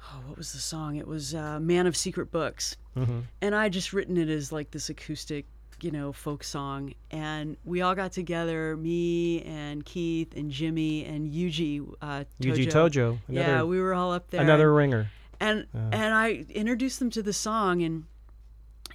oh, 0.04 0.22
what 0.28 0.38
was 0.38 0.52
the 0.54 0.60
song? 0.60 0.98
It 0.98 1.08
was 1.08 1.34
uh, 1.34 1.60
"Man 1.62 1.88
of 1.88 1.96
Secret 1.96 2.32
Books," 2.32 2.76
Mm-hmm. 2.98 3.20
and 3.42 3.56
I 3.56 3.70
just 3.70 3.94
written 3.94 4.18
it 4.18 4.30
as 4.30 4.52
like 4.52 4.72
this 4.72 4.90
acoustic, 4.90 5.46
you 5.82 5.92
know, 5.92 6.12
folk 6.12 6.44
song. 6.44 6.94
And 7.12 7.58
we 7.66 7.82
all 7.82 7.96
got 7.96 8.12
together, 8.12 8.76
me 8.78 9.42
and 9.44 9.84
Keith 9.86 10.36
and 10.36 10.50
Jimmy 10.52 11.06
and 11.06 11.32
Yuji 11.32 11.86
uh, 12.02 12.24
Yuji 12.42 12.68
Tojo. 12.68 12.90
Tojo. 12.90 13.20
Another, 13.28 13.48
yeah, 13.52 13.64
we 13.64 13.80
were 13.82 13.94
all 13.94 14.12
up 14.14 14.30
there. 14.30 14.42
another 14.42 14.74
ringer. 14.74 15.10
and 15.40 15.68
Yeah. 15.74 15.90
and 15.92 16.14
I 16.14 16.46
introduced 16.50 17.00
them 17.00 17.10
to 17.12 17.22
the 17.24 17.34
song 17.34 17.82
and 17.82 18.06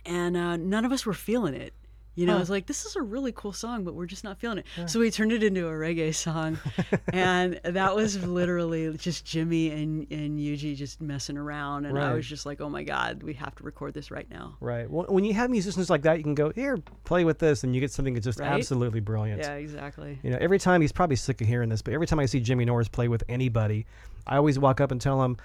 and 0.06 0.36
uh, 0.36 0.56
none 0.56 0.84
of 0.84 0.92
us 0.92 1.04
were 1.04 1.12
feeling 1.14 1.54
it. 1.54 1.74
You 2.20 2.26
know, 2.26 2.32
Huh. 2.32 2.38
I 2.38 2.40
was 2.40 2.50
like, 2.50 2.66
"This 2.66 2.84
is 2.84 2.96
a 2.96 3.02
really 3.02 3.32
cool 3.32 3.54
song, 3.54 3.82
but 3.82 3.94
we're 3.94 4.04
just 4.04 4.24
not 4.24 4.38
feeling 4.38 4.58
it." 4.58 4.66
So 4.90 5.00
we 5.00 5.10
turned 5.10 5.32
it 5.32 5.42
into 5.42 5.66
a 5.66 5.70
reggae 5.72 6.14
song, 6.14 6.58
and 7.14 7.58
that 7.64 7.96
was 7.96 8.22
literally 8.26 8.94
just 8.98 9.24
Jimmy 9.24 9.70
and 9.70 10.06
and 10.12 10.38
Yuji 10.38 10.76
just 10.76 11.00
messing 11.00 11.38
around, 11.38 11.86
and 11.86 11.98
I 11.98 12.12
was 12.12 12.26
just 12.26 12.44
like, 12.44 12.60
"Oh 12.60 12.68
my 12.68 12.82
god, 12.82 13.22
we 13.22 13.32
have 13.34 13.54
to 13.56 13.62
record 13.64 13.94
this 13.94 14.10
right 14.10 14.28
now." 14.30 14.56
Right. 14.60 14.90
Well, 14.90 15.06
when 15.08 15.24
you 15.24 15.32
have 15.34 15.48
musicians 15.50 15.88
like 15.88 16.02
that, 16.02 16.18
you 16.18 16.22
can 16.24 16.34
go 16.34 16.50
here, 16.50 16.76
play 17.04 17.24
with 17.24 17.38
this, 17.38 17.64
and 17.64 17.74
you 17.74 17.80
get 17.80 17.90
something 17.90 18.12
that's 18.14 18.26
just 18.26 18.38
Right? 18.40 18.48
absolutely 18.52 19.00
brilliant. 19.00 19.40
Yeah, 19.40 19.54
exactly. 19.54 20.18
You 20.22 20.30
know, 20.30 20.38
every 20.40 20.58
time 20.58 20.82
he's 20.82 20.92
probably 20.92 21.16
sick 21.16 21.40
of 21.40 21.46
hearing 21.46 21.70
this, 21.70 21.80
but 21.82 21.94
every 21.94 22.06
time 22.06 22.18
I 22.20 22.26
see 22.26 22.40
Jimmy 22.40 22.66
Norris 22.66 22.88
play 22.88 23.08
with 23.08 23.24
anybody, 23.30 23.86
I 24.26 24.36
always 24.36 24.58
walk 24.58 24.80
up 24.82 24.90
and 24.90 25.00
tell 25.00 25.22
him, 25.24 25.38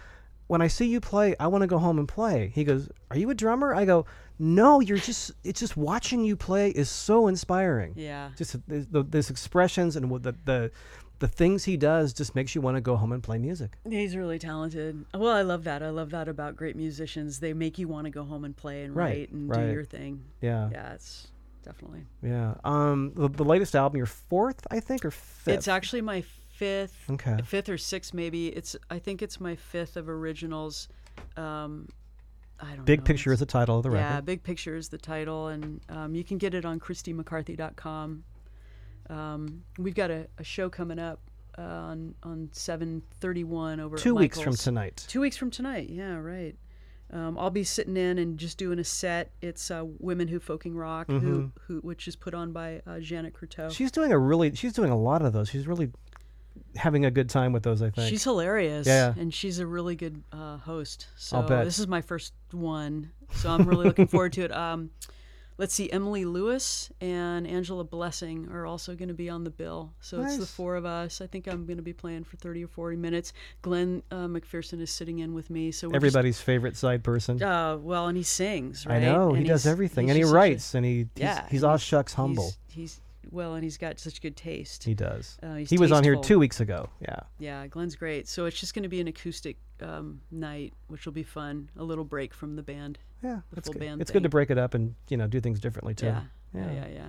"When 0.47 0.61
I 0.61 0.67
see 0.67 0.85
you 0.85 0.99
play, 0.99 1.35
I 1.39 1.47
want 1.47 1.61
to 1.63 1.67
go 1.67 1.77
home 1.77 1.99
and 1.99 2.07
play." 2.07 2.51
He 2.53 2.63
goes, 2.63 2.89
"Are 3.11 3.17
you 3.17 3.29
a 3.29 3.35
drummer?" 3.35 3.73
I 3.73 3.85
go, 3.85 4.05
"No, 4.39 4.79
you're 4.79 4.97
just. 4.97 5.31
It's 5.43 5.59
just 5.59 5.75
watching 5.77 6.23
you 6.23 6.35
play 6.35 6.69
is 6.71 6.89
so 6.89 7.27
inspiring. 7.27 7.93
Yeah. 7.95 8.29
Just 8.37 8.53
the, 8.67 8.85
the, 8.91 9.03
this 9.03 9.29
expressions 9.29 9.95
and 9.95 10.09
what 10.09 10.23
the 10.23 10.35
the 10.45 10.71
the 11.19 11.27
things 11.29 11.63
he 11.63 11.77
does 11.77 12.11
just 12.11 12.35
makes 12.35 12.53
you 12.55 12.59
want 12.61 12.75
to 12.75 12.81
go 12.81 12.97
home 12.97 13.13
and 13.13 13.23
play 13.23 13.37
music. 13.37 13.77
He's 13.89 14.17
really 14.17 14.37
talented. 14.37 15.05
Well, 15.13 15.31
I 15.33 15.43
love 15.43 15.63
that. 15.63 15.81
I 15.81 15.89
love 15.89 16.09
that 16.09 16.27
about 16.27 16.57
great 16.57 16.75
musicians. 16.75 17.39
They 17.39 17.53
make 17.53 17.79
you 17.79 17.87
want 17.87 18.03
to 18.05 18.11
go 18.11 18.25
home 18.25 18.43
and 18.43 18.55
play 18.55 18.83
and 18.83 18.93
Right, 18.93 19.19
write 19.19 19.31
and 19.31 19.49
right. 19.49 19.65
do 19.67 19.71
your 19.71 19.85
thing. 19.85 20.25
Yeah. 20.41 20.69
Yeah, 20.73 20.93
it's 20.93 21.27
definitely. 21.63 22.05
Yeah. 22.21 22.55
Um, 22.65 23.13
the, 23.15 23.29
the 23.29 23.45
latest 23.45 23.77
album, 23.77 23.95
your 23.95 24.05
fourth, 24.07 24.67
I 24.69 24.81
think, 24.81 25.05
or 25.05 25.11
fifth. 25.11 25.53
It's 25.55 25.67
actually 25.69 26.01
my 26.01 26.21
fifth, 26.55 27.09
Okay. 27.09 27.37
fifth 27.45 27.69
or 27.69 27.77
sixth 27.77 28.13
maybe. 28.13 28.47
It's 28.47 28.75
I 28.89 28.99
think 28.99 29.21
it's 29.21 29.39
my 29.39 29.55
fifth 29.55 29.97
of 29.97 30.07
originals. 30.09 30.87
Um, 31.37 31.87
I 32.59 32.75
don't 32.75 32.85
Big 32.85 32.99
know. 32.99 33.05
Picture 33.05 33.33
is 33.33 33.39
the 33.39 33.45
title 33.45 33.77
of 33.77 33.83
the 33.83 33.89
record. 33.89 34.03
yeah. 34.03 34.21
Big 34.21 34.41
Picture 34.43 34.75
is 34.77 34.89
the 34.89 34.97
title, 34.97 35.47
and 35.47 35.81
um, 35.89 36.15
you 36.15 36.23
can 36.23 36.37
get 36.37 36.53
it 36.53 36.63
on 36.65 36.79
ChristieMcCarthy.com. 36.79 38.23
Um, 39.09 39.63
we've 39.77 39.93
got 39.95 40.09
a, 40.09 40.27
a 40.37 40.43
show 40.43 40.69
coming 40.69 40.97
up 40.99 41.19
uh, 41.57 41.61
on 41.61 42.15
on 42.23 42.49
seven 42.53 43.01
thirty 43.19 43.43
one 43.43 43.79
over 43.79 43.97
Two 43.97 44.15
weeks 44.15 44.39
from 44.39 44.55
tonight. 44.55 45.05
Two 45.07 45.21
weeks 45.21 45.37
from 45.37 45.51
tonight. 45.51 45.89
Yeah, 45.89 46.15
right. 46.15 46.55
Um, 47.11 47.37
I'll 47.37 47.51
be 47.51 47.63
sitting 47.63 47.97
in 47.97 48.17
and 48.17 48.37
just 48.39 48.57
doing 48.57 48.79
a 48.79 48.83
set. 48.83 49.29
It's 49.41 49.69
uh, 49.69 49.85
Women 49.99 50.27
Who 50.27 50.39
Folking 50.39 50.75
Rock, 50.75 51.07
who, 51.07 51.51
who 51.67 51.77
which 51.81 52.07
is 52.07 52.15
put 52.15 52.33
on 52.33 52.51
by 52.51 52.81
uh, 52.87 52.99
Janet 52.99 53.33
Croteau. 53.33 53.71
She's 53.71 53.91
doing 53.91 54.11
a 54.11 54.17
really. 54.17 54.55
She's 54.55 54.73
doing 54.73 54.89
a 54.89 54.97
lot 54.97 55.21
of 55.21 55.31
those. 55.31 55.49
She's 55.49 55.67
really 55.67 55.91
having 56.75 57.05
a 57.05 57.11
good 57.11 57.29
time 57.29 57.53
with 57.53 57.63
those. 57.63 57.81
I 57.81 57.89
think. 57.89 58.09
She's 58.09 58.23
hilarious. 58.23 58.85
Yeah. 58.87 59.13
And 59.17 59.33
she's 59.33 59.59
a 59.59 59.65
really 59.67 59.95
good 59.95 60.23
uh, 60.31 60.57
host. 60.57 61.07
So 61.17 61.37
I'll 61.37 61.43
bet. 61.47 61.65
this 61.65 61.79
is 61.79 61.87
my 61.87 62.01
first 62.01 62.33
one. 62.51 63.11
So 63.35 63.49
I'm 63.49 63.67
really 63.67 63.85
looking 63.85 64.07
forward 64.07 64.33
to 64.33 64.41
it. 64.43 64.51
Um, 64.55 64.89
let's 65.57 65.73
see, 65.73 65.89
Emily 65.89 66.25
Lewis 66.25 66.91
and 66.99 67.47
Angela 67.47 67.83
Blessing 67.85 68.49
are 68.51 68.65
also 68.65 68.93
going 68.95 69.07
to 69.07 69.13
be 69.13 69.29
on 69.29 69.43
the 69.45 69.49
bill. 69.49 69.93
So 70.01 70.21
it's 70.21 70.37
the 70.37 70.45
four 70.45 70.75
of 70.75 70.85
us. 70.85 71.21
I 71.21 71.27
think 71.27 71.47
I'm 71.47 71.65
going 71.65 71.77
to 71.77 71.83
be 71.83 71.93
playing 71.93 72.25
for 72.25 72.35
30 72.37 72.65
or 72.65 72.67
40 72.67 72.97
minutes. 72.97 73.31
Glenn 73.61 74.03
uh, 74.11 74.27
McPherson 74.27 74.81
is 74.81 74.91
sitting 74.91 75.19
in 75.19 75.33
with 75.33 75.49
me. 75.49 75.71
So 75.71 75.87
we're 75.87 75.93
just- 75.93 75.95
Everybody's 76.05 76.39
favorite 76.41 76.75
side 76.75 77.03
person. 77.03 77.41
uh, 77.41 77.77
well, 77.77 78.07
and 78.07 78.17
he 78.17 78.23
sings, 78.23 78.85
right? 78.85 78.97
I 78.97 78.99
know 78.99 79.33
he 79.33 79.43
does 79.45 79.65
everything, 79.65 80.09
and 80.09 80.17
he 80.17 80.23
just 80.23 80.29
such 80.31 80.35
a- 80.35 80.37
writes, 80.37 80.75
and 80.75 80.85
he 80.85 80.91
he's, 80.91 81.07
yeah, 81.15 81.45
he's 81.49 81.63
and 81.63 81.71
all 81.71 81.77
shucks 81.77 82.13
humble. 82.13 82.51
He's, 82.67 82.75
he's 82.75 83.01
well, 83.31 83.53
and 83.55 83.63
he's 83.63 83.77
got 83.77 83.99
such 83.99 84.21
good 84.21 84.35
taste. 84.35 84.83
He 84.83 84.93
does. 84.93 85.37
Uh, 85.43 85.55
he 85.55 85.77
was 85.77 85.91
on 85.91 86.03
here 86.03 86.15
two 86.15 86.39
weeks 86.39 86.59
ago. 86.59 86.89
Yeah. 87.01 87.19
Yeah, 87.39 87.67
Glenn's 87.67 87.95
great. 87.95 88.27
So 88.27 88.45
it's 88.45 88.59
just 88.59 88.73
going 88.73 88.83
to 88.83 88.89
be 88.89 89.01
an 89.01 89.07
acoustic 89.07 89.57
um, 89.81 90.21
night, 90.31 90.73
which 90.87 91.05
will 91.05 91.13
be 91.13 91.23
fun. 91.23 91.69
A 91.77 91.83
little 91.83 92.03
break 92.05 92.33
from 92.33 92.55
the 92.55 92.63
band. 92.63 92.99
Yeah, 93.23 93.39
The 93.51 93.57
it's 93.57 93.67
full 93.67 93.73
good. 93.73 93.79
band 93.79 94.01
It's 94.01 94.11
good 94.11 94.23
to 94.23 94.29
break 94.29 94.49
it 94.51 94.57
up 94.57 94.73
and 94.73 94.93
you 95.09 95.17
know 95.17 95.27
do 95.27 95.39
things 95.41 95.59
differently 95.59 95.93
too. 95.93 96.07
Yeah. 96.07 96.21
Yeah, 96.53 96.65
Yeah. 96.65 96.73
yeah, 96.73 96.87
yeah. 96.93 97.07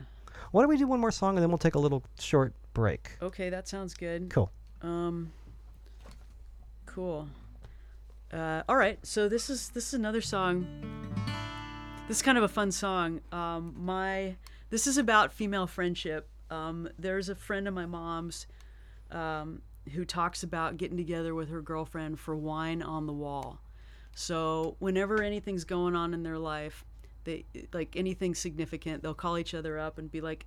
Why 0.52 0.62
don't 0.62 0.68
we 0.70 0.76
do 0.76 0.86
one 0.86 1.00
more 1.00 1.10
song 1.10 1.36
and 1.36 1.42
then 1.42 1.50
we'll 1.50 1.58
take 1.58 1.74
a 1.74 1.78
little 1.78 2.02
short 2.20 2.54
break? 2.72 3.16
Okay, 3.20 3.50
that 3.50 3.68
sounds 3.68 3.94
good. 3.94 4.30
Cool. 4.30 4.50
Um, 4.82 5.32
cool. 6.86 7.28
Uh, 8.32 8.62
all 8.68 8.76
right, 8.76 8.98
so 9.04 9.28
this 9.28 9.48
is 9.50 9.70
this 9.70 9.88
is 9.88 9.94
another 9.94 10.20
song. 10.20 10.66
This 12.08 12.18
is 12.18 12.22
kind 12.22 12.38
of 12.38 12.44
a 12.44 12.48
fun 12.48 12.70
song. 12.72 13.20
Um, 13.32 13.74
my 13.78 14.36
this 14.70 14.86
is 14.86 14.98
about 14.98 15.32
female 15.32 15.66
friendship. 15.66 16.28
Um, 16.50 16.88
there's 16.98 17.28
a 17.28 17.34
friend 17.34 17.66
of 17.68 17.74
my 17.74 17.86
mom's 17.86 18.46
um, 19.10 19.62
who 19.92 20.04
talks 20.04 20.42
about 20.42 20.76
getting 20.76 20.96
together 20.96 21.34
with 21.34 21.48
her 21.48 21.62
girlfriend 21.62 22.18
for 22.18 22.36
wine 22.36 22.82
on 22.82 23.06
the 23.06 23.12
wall. 23.12 23.60
So 24.14 24.76
whenever 24.78 25.22
anything's 25.22 25.64
going 25.64 25.94
on 25.94 26.14
in 26.14 26.22
their 26.22 26.38
life, 26.38 26.84
they 27.24 27.44
like 27.72 27.96
anything 27.96 28.34
significant, 28.34 29.02
they'll 29.02 29.14
call 29.14 29.36
each 29.38 29.54
other 29.54 29.78
up 29.78 29.98
and 29.98 30.10
be 30.10 30.20
like, 30.20 30.46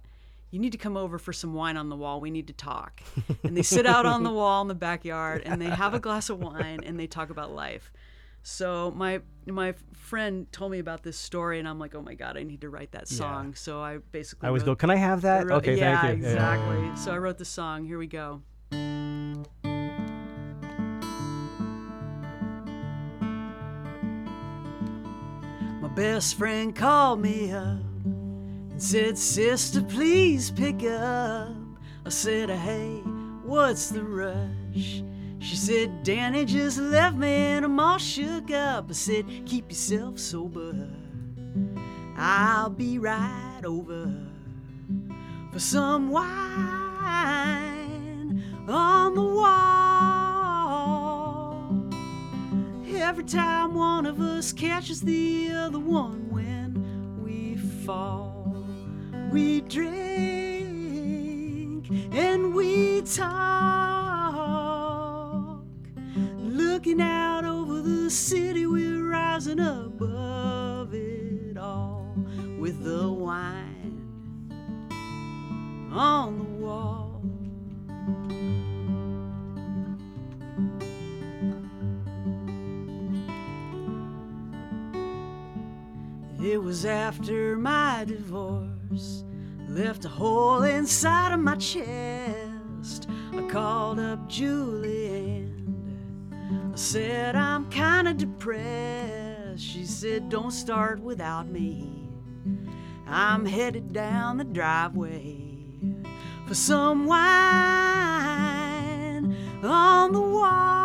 "You 0.49 0.59
need 0.59 0.71
to 0.71 0.77
come 0.77 0.97
over 0.97 1.19
for 1.19 1.33
some 1.33 1.53
wine 1.53 1.77
on 1.77 1.89
the 1.89 1.95
wall. 1.95 2.19
We 2.19 2.31
need 2.31 2.47
to 2.47 2.53
talk." 2.53 3.01
and 3.43 3.55
they 3.55 3.61
sit 3.61 3.85
out 3.85 4.05
on 4.05 4.23
the 4.23 4.31
wall 4.39 4.61
in 4.61 4.69
the 4.69 4.75
backyard 4.75 5.43
and 5.45 5.61
they 5.61 5.69
have 5.69 5.93
a 5.93 5.99
glass 5.99 6.29
of 6.29 6.39
wine 6.39 6.79
and 6.83 6.99
they 6.99 7.07
talk 7.07 7.29
about 7.29 7.53
life. 7.53 7.91
So 8.43 8.91
my 8.95 9.21
my 9.45 9.73
friend 9.93 10.51
told 10.51 10.71
me 10.71 10.79
about 10.79 11.03
this 11.03 11.17
story 11.17 11.59
and 11.59 11.67
I'm 11.67 11.79
like, 11.79 11.93
"Oh 11.95 12.01
my 12.01 12.13
god, 12.15 12.37
I 12.37 12.43
need 12.43 12.61
to 12.61 12.69
write 12.69 12.91
that 12.93 13.07
song." 13.07 13.53
So 13.55 13.81
I 13.81 13.97
basically 14.11 14.45
I 14.45 14.49
always 14.49 14.63
go, 14.63 14.75
"Can 14.75 14.89
I 14.89 14.95
have 14.95 15.19
I 15.19 15.21
that?" 15.21 15.47
wrote- 15.47 15.57
okay, 15.57 15.77
yeah, 15.77 16.01
thank 16.01 16.19
you. 16.19 16.23
Yeah, 16.25 16.33
yeah. 16.33 16.53
exactly. 16.55 17.03
So 17.03 17.13
I 17.13 17.17
wrote 17.17 17.37
the 17.37 17.45
song. 17.45 17.85
Here 17.85 17.97
we 17.97 18.07
go. 18.07 18.41
My 25.81 25.87
best 25.95 26.37
friend 26.37 26.75
called 26.75 27.21
me 27.21 27.51
up 27.51 27.79
and 28.05 28.81
said, 28.81 29.17
Sister, 29.17 29.81
please 29.81 30.51
pick 30.51 30.83
up. 30.83 31.49
I 32.05 32.09
said, 32.09 32.49
Hey, 32.49 33.01
what's 33.43 33.89
the 33.89 34.03
rush? 34.03 35.01
She 35.39 35.55
said, 35.55 36.03
Danny 36.03 36.43
just 36.45 36.77
left 36.77 37.15
me 37.15 37.27
and 37.27 37.65
I'm 37.65 37.79
all 37.79 37.97
shook 37.97 38.51
up. 38.51 38.89
I 38.89 38.93
said, 38.93 39.25
Keep 39.45 39.69
yourself 39.69 40.19
sober. 40.19 40.75
I'll 42.17 42.69
be 42.69 42.99
right 42.99 43.61
over 43.63 44.13
for 45.51 45.59
some 45.59 46.09
wine 46.09 46.29
on 48.67 49.15
the 49.15 49.23
wall. 49.23 49.79
Every 52.93 53.23
time 53.23 53.73
one 53.75 54.05
of 54.05 54.19
us 54.19 54.51
catches 54.51 54.99
the 55.01 55.51
other 55.53 55.79
one 55.79 56.29
when 56.29 57.17
we 57.23 57.55
fall, 57.85 58.65
we 59.31 59.61
drink 59.61 60.69
and 62.11 62.53
we 62.53 63.01
talk. 63.03 63.78
Looking 66.89 67.05
out 67.05 67.45
over 67.45 67.83
the 67.83 68.09
city, 68.09 68.65
we're 68.65 69.07
rising 69.07 69.59
above 69.59 70.91
it 70.95 71.55
all 71.55 72.15
with 72.57 72.83
the 72.83 73.07
wine 73.11 74.01
on 75.93 76.39
the 76.39 76.43
wall. 76.65 77.21
It 86.43 86.57
was 86.57 86.85
after 86.85 87.55
my 87.55 88.03
divorce 88.07 89.23
left 89.67 90.05
a 90.05 90.09
hole 90.09 90.63
inside 90.63 91.33
of 91.33 91.39
my 91.39 91.55
chest. 91.55 93.07
I 93.35 93.47
called 93.47 93.99
up 93.99 94.27
I 94.27 95.58
said 96.79 97.35
I'm 97.35 97.69
kinda 97.69 98.13
depressed. 98.13 99.61
She 99.61 99.83
said, 99.85 100.29
Don't 100.29 100.51
start 100.51 101.01
without 101.01 101.49
me. 101.49 102.09
I'm 103.05 103.45
headed 103.45 103.91
down 103.91 104.37
the 104.37 104.45
driveway 104.45 105.57
for 106.47 106.53
some 106.53 107.05
wine 107.05 107.19
on 109.61 110.13
the 110.13 110.21
wall. 110.21 110.79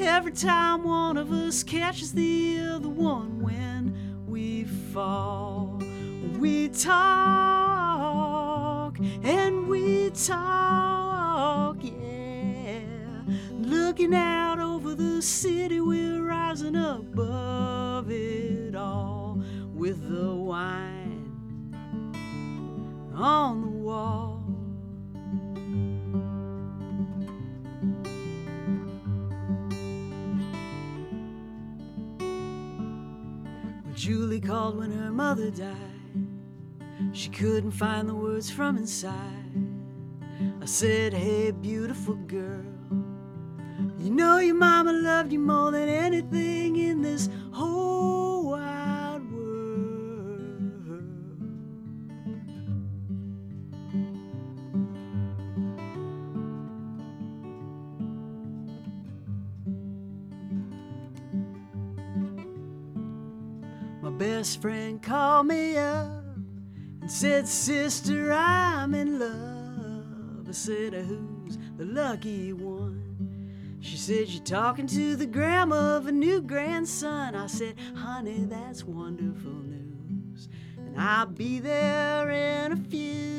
Every 0.00 0.32
time 0.32 0.82
one 0.82 1.18
of 1.18 1.30
us 1.30 1.62
catches 1.62 2.14
the 2.14 2.58
other 2.72 2.88
one 2.88 3.42
when 3.42 4.24
we 4.26 4.64
fall, 4.64 5.78
we 6.38 6.70
talk 6.70 6.98
and 9.22 9.68
we 9.68 10.08
talk, 10.10 11.76
yeah. 11.82 12.07
Looking 13.68 14.14
out 14.14 14.58
over 14.60 14.94
the 14.94 15.20
city, 15.20 15.78
we're 15.82 16.22
rising 16.22 16.74
above 16.74 18.10
it 18.10 18.74
all 18.74 19.42
with 19.74 20.08
the 20.08 20.34
wine 20.34 21.34
on 23.14 23.60
the 23.60 23.68
wall. 23.68 24.42
When 33.84 33.94
Julie 33.94 34.40
called 34.40 34.78
when 34.78 34.92
her 34.92 35.10
mother 35.10 35.50
died, 35.50 35.76
she 37.12 37.28
couldn't 37.28 37.72
find 37.72 38.08
the 38.08 38.14
words 38.14 38.50
from 38.50 38.78
inside. 38.78 39.52
I 40.62 40.64
said, 40.64 41.12
Hey, 41.12 41.50
beautiful 41.50 42.14
girl, 42.14 42.77
you 44.08 44.14
know 44.14 44.38
your 44.38 44.54
mama 44.54 44.90
loved 44.90 45.30
you 45.30 45.38
more 45.38 45.70
than 45.70 45.86
anything 45.86 46.76
in 46.76 47.02
this 47.02 47.28
whole 47.52 48.52
wide 48.52 49.20
world. 49.30 51.02
My 64.00 64.08
best 64.08 64.62
friend 64.62 65.02
called 65.02 65.48
me 65.48 65.76
up 65.76 66.24
and 67.02 67.10
said, 67.10 67.46
Sister, 67.46 68.32
I'm 68.32 68.94
in 68.94 69.18
love. 69.18 70.48
I 70.48 70.52
said, 70.52 70.94
Who's 70.94 71.58
the 71.76 71.84
lucky 71.84 72.54
one? 72.54 72.77
She 73.80 73.96
said, 73.96 74.28
You're 74.28 74.42
talking 74.42 74.86
to 74.88 75.16
the 75.16 75.26
grandma 75.26 75.96
of 75.96 76.06
a 76.06 76.12
new 76.12 76.40
grandson. 76.42 77.34
I 77.34 77.46
said, 77.46 77.76
Honey, 77.94 78.44
that's 78.48 78.84
wonderful 78.84 79.52
news. 79.52 80.48
And 80.76 81.00
I'll 81.00 81.26
be 81.26 81.60
there 81.60 82.28
in 82.30 82.72
a 82.72 82.76
few 82.76 83.38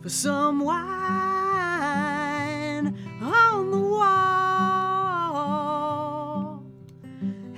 for 0.00 0.08
some 0.08 0.60
wine 0.60 0.82
on 3.20 3.70
the 3.70 3.80
wall. 3.80 4.22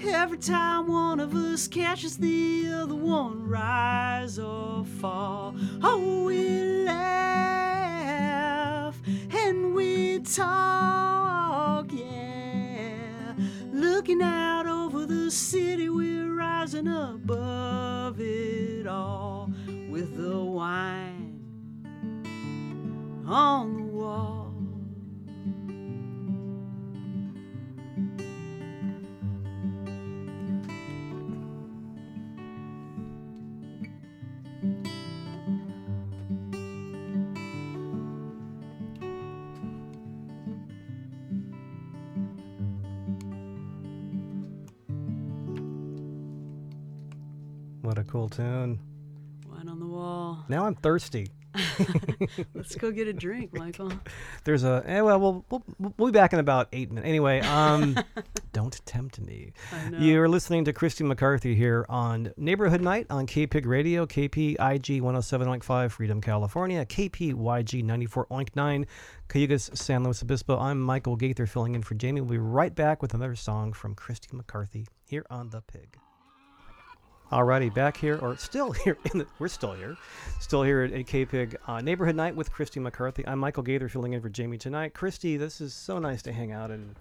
Every 0.07 0.39
time 0.39 0.89
one 0.89 1.21
of 1.21 1.35
us 1.35 1.69
catches 1.69 2.17
the 2.17 2.71
other 2.73 2.95
one, 2.95 3.47
rise 3.47 4.39
or 4.39 4.85
fall. 4.85 5.55
Oh, 5.83 6.25
we 6.25 6.85
laugh 6.85 7.64
we 9.73 10.21
talk, 10.21 11.87
yeah. 11.93 13.35
Looking 13.73 14.23
out 14.23 14.67
over 14.67 15.07
the 15.07 15.31
city, 15.31 15.89
we're 15.89 16.35
rising 16.35 16.89
above 16.89 18.21
it 18.21 18.87
all 18.87 19.51
with 19.89 20.17
the 20.17 20.39
wine 20.39 21.41
on 23.27 23.84
cool 48.15 48.29
tune. 48.29 48.79
Wine 49.51 49.69
on 49.69 49.81
the 49.81 49.87
wall. 49.87 50.45
Now 50.49 50.67
I'm 50.67 50.77
thirsty. 50.77 51.33
Let's 52.55 52.77
go 52.77 52.93
get 52.93 53.09
a 53.09 53.13
drink, 53.13 53.53
Michael. 53.53 53.93
There's 54.45 54.63
a 54.63 54.85
eh, 54.87 55.01
well, 55.01 55.19
we'll 55.19 55.45
we'll 55.51 55.65
we'll 55.99 56.13
be 56.13 56.17
back 56.17 56.33
in 56.33 56.39
about 56.39 56.69
eight 56.73 56.91
minutes. 56.91 57.09
Anyway, 57.09 57.41
um, 57.41 57.99
don't 58.53 58.81
tempt 58.87 59.21
me. 59.21 59.53
You're 59.99 60.29
listening 60.29 60.65
to 60.67 60.73
Christie 60.73 61.03
McCarthy 61.03 61.57
here 61.57 61.87
on 61.89 62.33
Neighborhood 62.37 62.83
Night 62.83 63.09
on 63.11 63.27
KPIG 63.27 63.67
Radio, 63.67 64.07
KPIG 64.07 65.01
107.5 65.01 65.91
Freedom, 65.91 66.21
California, 66.21 66.87
KPYG 66.87 67.85
94.9 67.85 68.87
Cayucos, 69.29 69.77
San 69.77 70.05
Luis 70.05 70.23
Obispo. 70.23 70.57
I'm 70.57 70.81
Michael 70.81 71.17
Gaither 71.17 71.47
filling 71.47 71.75
in 71.75 71.83
for 71.83 71.97
Jamie. 71.97 72.21
We'll 72.21 72.31
be 72.31 72.39
right 72.39 72.77
back 72.77 73.03
with 73.03 73.13
another 73.13 73.35
song 73.35 73.73
from 73.73 73.97
Christie 73.97 74.37
McCarthy 74.37 74.87
here 75.05 75.27
on 75.31 75.51
The 75.51 75.63
Pig. 75.63 75.99
Alrighty, 77.33 77.73
back 77.73 77.97
here, 77.97 78.19
or 78.21 78.37
still 78.37 78.73
here. 78.85 78.97
In 79.13 79.19
the, 79.19 79.27
we're 79.39 79.49
still 79.49 79.73
here, 79.73 79.97
still 80.41 80.63
here 80.63 80.83
at, 80.83 80.93
at 80.93 81.07
KPIG 81.07 81.57
uh, 81.67 81.81
Neighborhood 81.81 82.17
Night 82.17 82.37
with 82.37 82.53
Christie 82.53 82.81
McCarthy. 82.81 83.27
I'm 83.27 83.39
Michael 83.39 83.63
Gaither 83.63 83.89
filling 83.89 84.13
in 84.13 84.21
for 84.21 84.29
Jamie 84.29 84.59
tonight. 84.59 84.95
Christie, 84.95 85.37
this 85.37 85.61
is 85.61 85.75
so 85.75 85.99
nice 85.99 86.23
to 86.23 86.33
hang 86.33 86.53
out 86.53 86.71
and. 86.71 86.95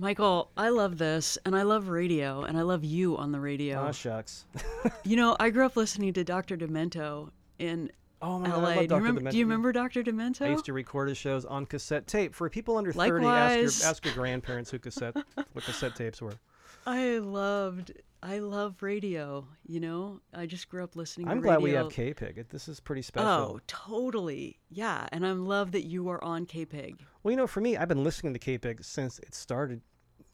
Michael, 0.00 0.48
I 0.56 0.68
love 0.68 0.96
this, 0.96 1.38
and 1.44 1.56
I 1.56 1.62
love 1.62 1.88
radio, 1.88 2.42
and 2.42 2.56
I 2.56 2.62
love 2.62 2.84
you 2.84 3.16
on 3.16 3.32
the 3.32 3.40
radio. 3.40 3.80
Aw, 3.80 3.90
shucks. 3.90 4.44
You 5.04 5.16
know, 5.16 5.36
I 5.40 5.50
grew 5.50 5.66
up 5.66 5.76
listening 5.76 6.12
to 6.12 6.22
Dr. 6.22 6.56
Demento 6.56 7.30
in 7.58 7.90
Oh 8.20 8.38
my 8.38 8.48
LA. 8.48 8.54
God, 8.54 8.58
I 8.58 8.62
love 8.62 8.74
do, 8.76 8.80
you 8.82 8.88
Dr. 8.88 9.02
remember, 9.02 9.30
do 9.30 9.36
you 9.38 9.44
remember 9.44 9.72
Dr. 9.72 10.02
Demento? 10.02 10.42
I 10.42 10.50
used 10.50 10.64
to 10.66 10.72
record 10.72 11.08
his 11.08 11.18
shows 11.18 11.44
on 11.44 11.66
cassette 11.66 12.06
tape. 12.06 12.34
For 12.34 12.48
people 12.48 12.76
under 12.76 12.92
30, 12.92 13.26
ask 13.26 13.56
your, 13.56 13.90
ask 13.90 14.04
your 14.04 14.14
grandparents 14.14 14.70
who 14.70 14.78
cassette 14.78 15.16
what 15.52 15.64
cassette 15.64 15.96
tapes 15.96 16.20
were. 16.22 16.34
I 16.86 17.18
loved, 17.18 17.92
I 18.22 18.38
love 18.40 18.82
radio. 18.82 19.46
You 19.66 19.80
know, 19.80 20.20
I 20.34 20.46
just 20.46 20.68
grew 20.68 20.82
up 20.82 20.96
listening. 20.96 21.26
To 21.26 21.32
it. 21.32 21.36
I'm 21.36 21.40
glad 21.40 21.60
we 21.62 21.70
have 21.72 21.86
KPIG. 21.88 22.38
It- 22.38 22.50
This 22.50 22.68
is 22.68 22.80
pretty 22.80 23.02
special. 23.02 23.28
Oh, 23.28 23.60
totally. 23.66 24.58
Yeah, 24.70 25.06
and 25.12 25.24
I 25.26 25.32
love 25.32 25.72
that 25.72 25.84
you 25.86 26.08
are 26.08 26.22
on 26.22 26.46
KPIG. 26.46 26.96
Well, 27.22 27.30
you 27.30 27.36
know, 27.36 27.46
for 27.46 27.60
me, 27.60 27.76
I've 27.76 27.88
been 27.88 28.04
listening 28.04 28.32
to 28.34 28.38
KPIG 28.40 28.84
since 28.84 29.18
it 29.20 29.34
started 29.34 29.82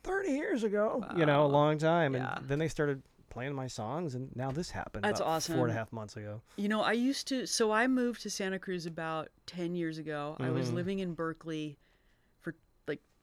30 0.02 0.30
years 0.32 0.64
ago. 0.64 1.04
You 1.16 1.26
know, 1.26 1.44
a 1.44 1.48
long 1.48 1.78
time. 1.78 2.14
Yeah. 2.14 2.36
And 2.38 2.48
then 2.48 2.58
they 2.58 2.68
started 2.68 3.02
playing 3.30 3.54
my 3.54 3.66
songs, 3.66 4.14
and 4.14 4.34
now 4.36 4.50
this 4.52 4.70
happened. 4.70 5.04
That's 5.04 5.18
about 5.20 5.42
Four 5.42 5.54
and 5.56 5.62
a 5.62 5.64
awesome. 5.66 5.76
half 5.76 5.92
months 5.92 6.16
ago. 6.16 6.40
You 6.56 6.68
know, 6.68 6.82
I 6.82 6.92
used 6.92 7.26
to. 7.28 7.46
So 7.46 7.72
I 7.72 7.86
moved 7.86 8.22
to 8.22 8.30
Santa 8.30 8.58
Cruz 8.58 8.86
about 8.86 9.28
ten 9.46 9.74
years 9.74 9.98
ago. 9.98 10.36
I 10.38 10.50
was 10.50 10.70
Mhm. 10.70 10.74
living 10.74 10.98
in 11.00 11.14
Berkeley 11.14 11.76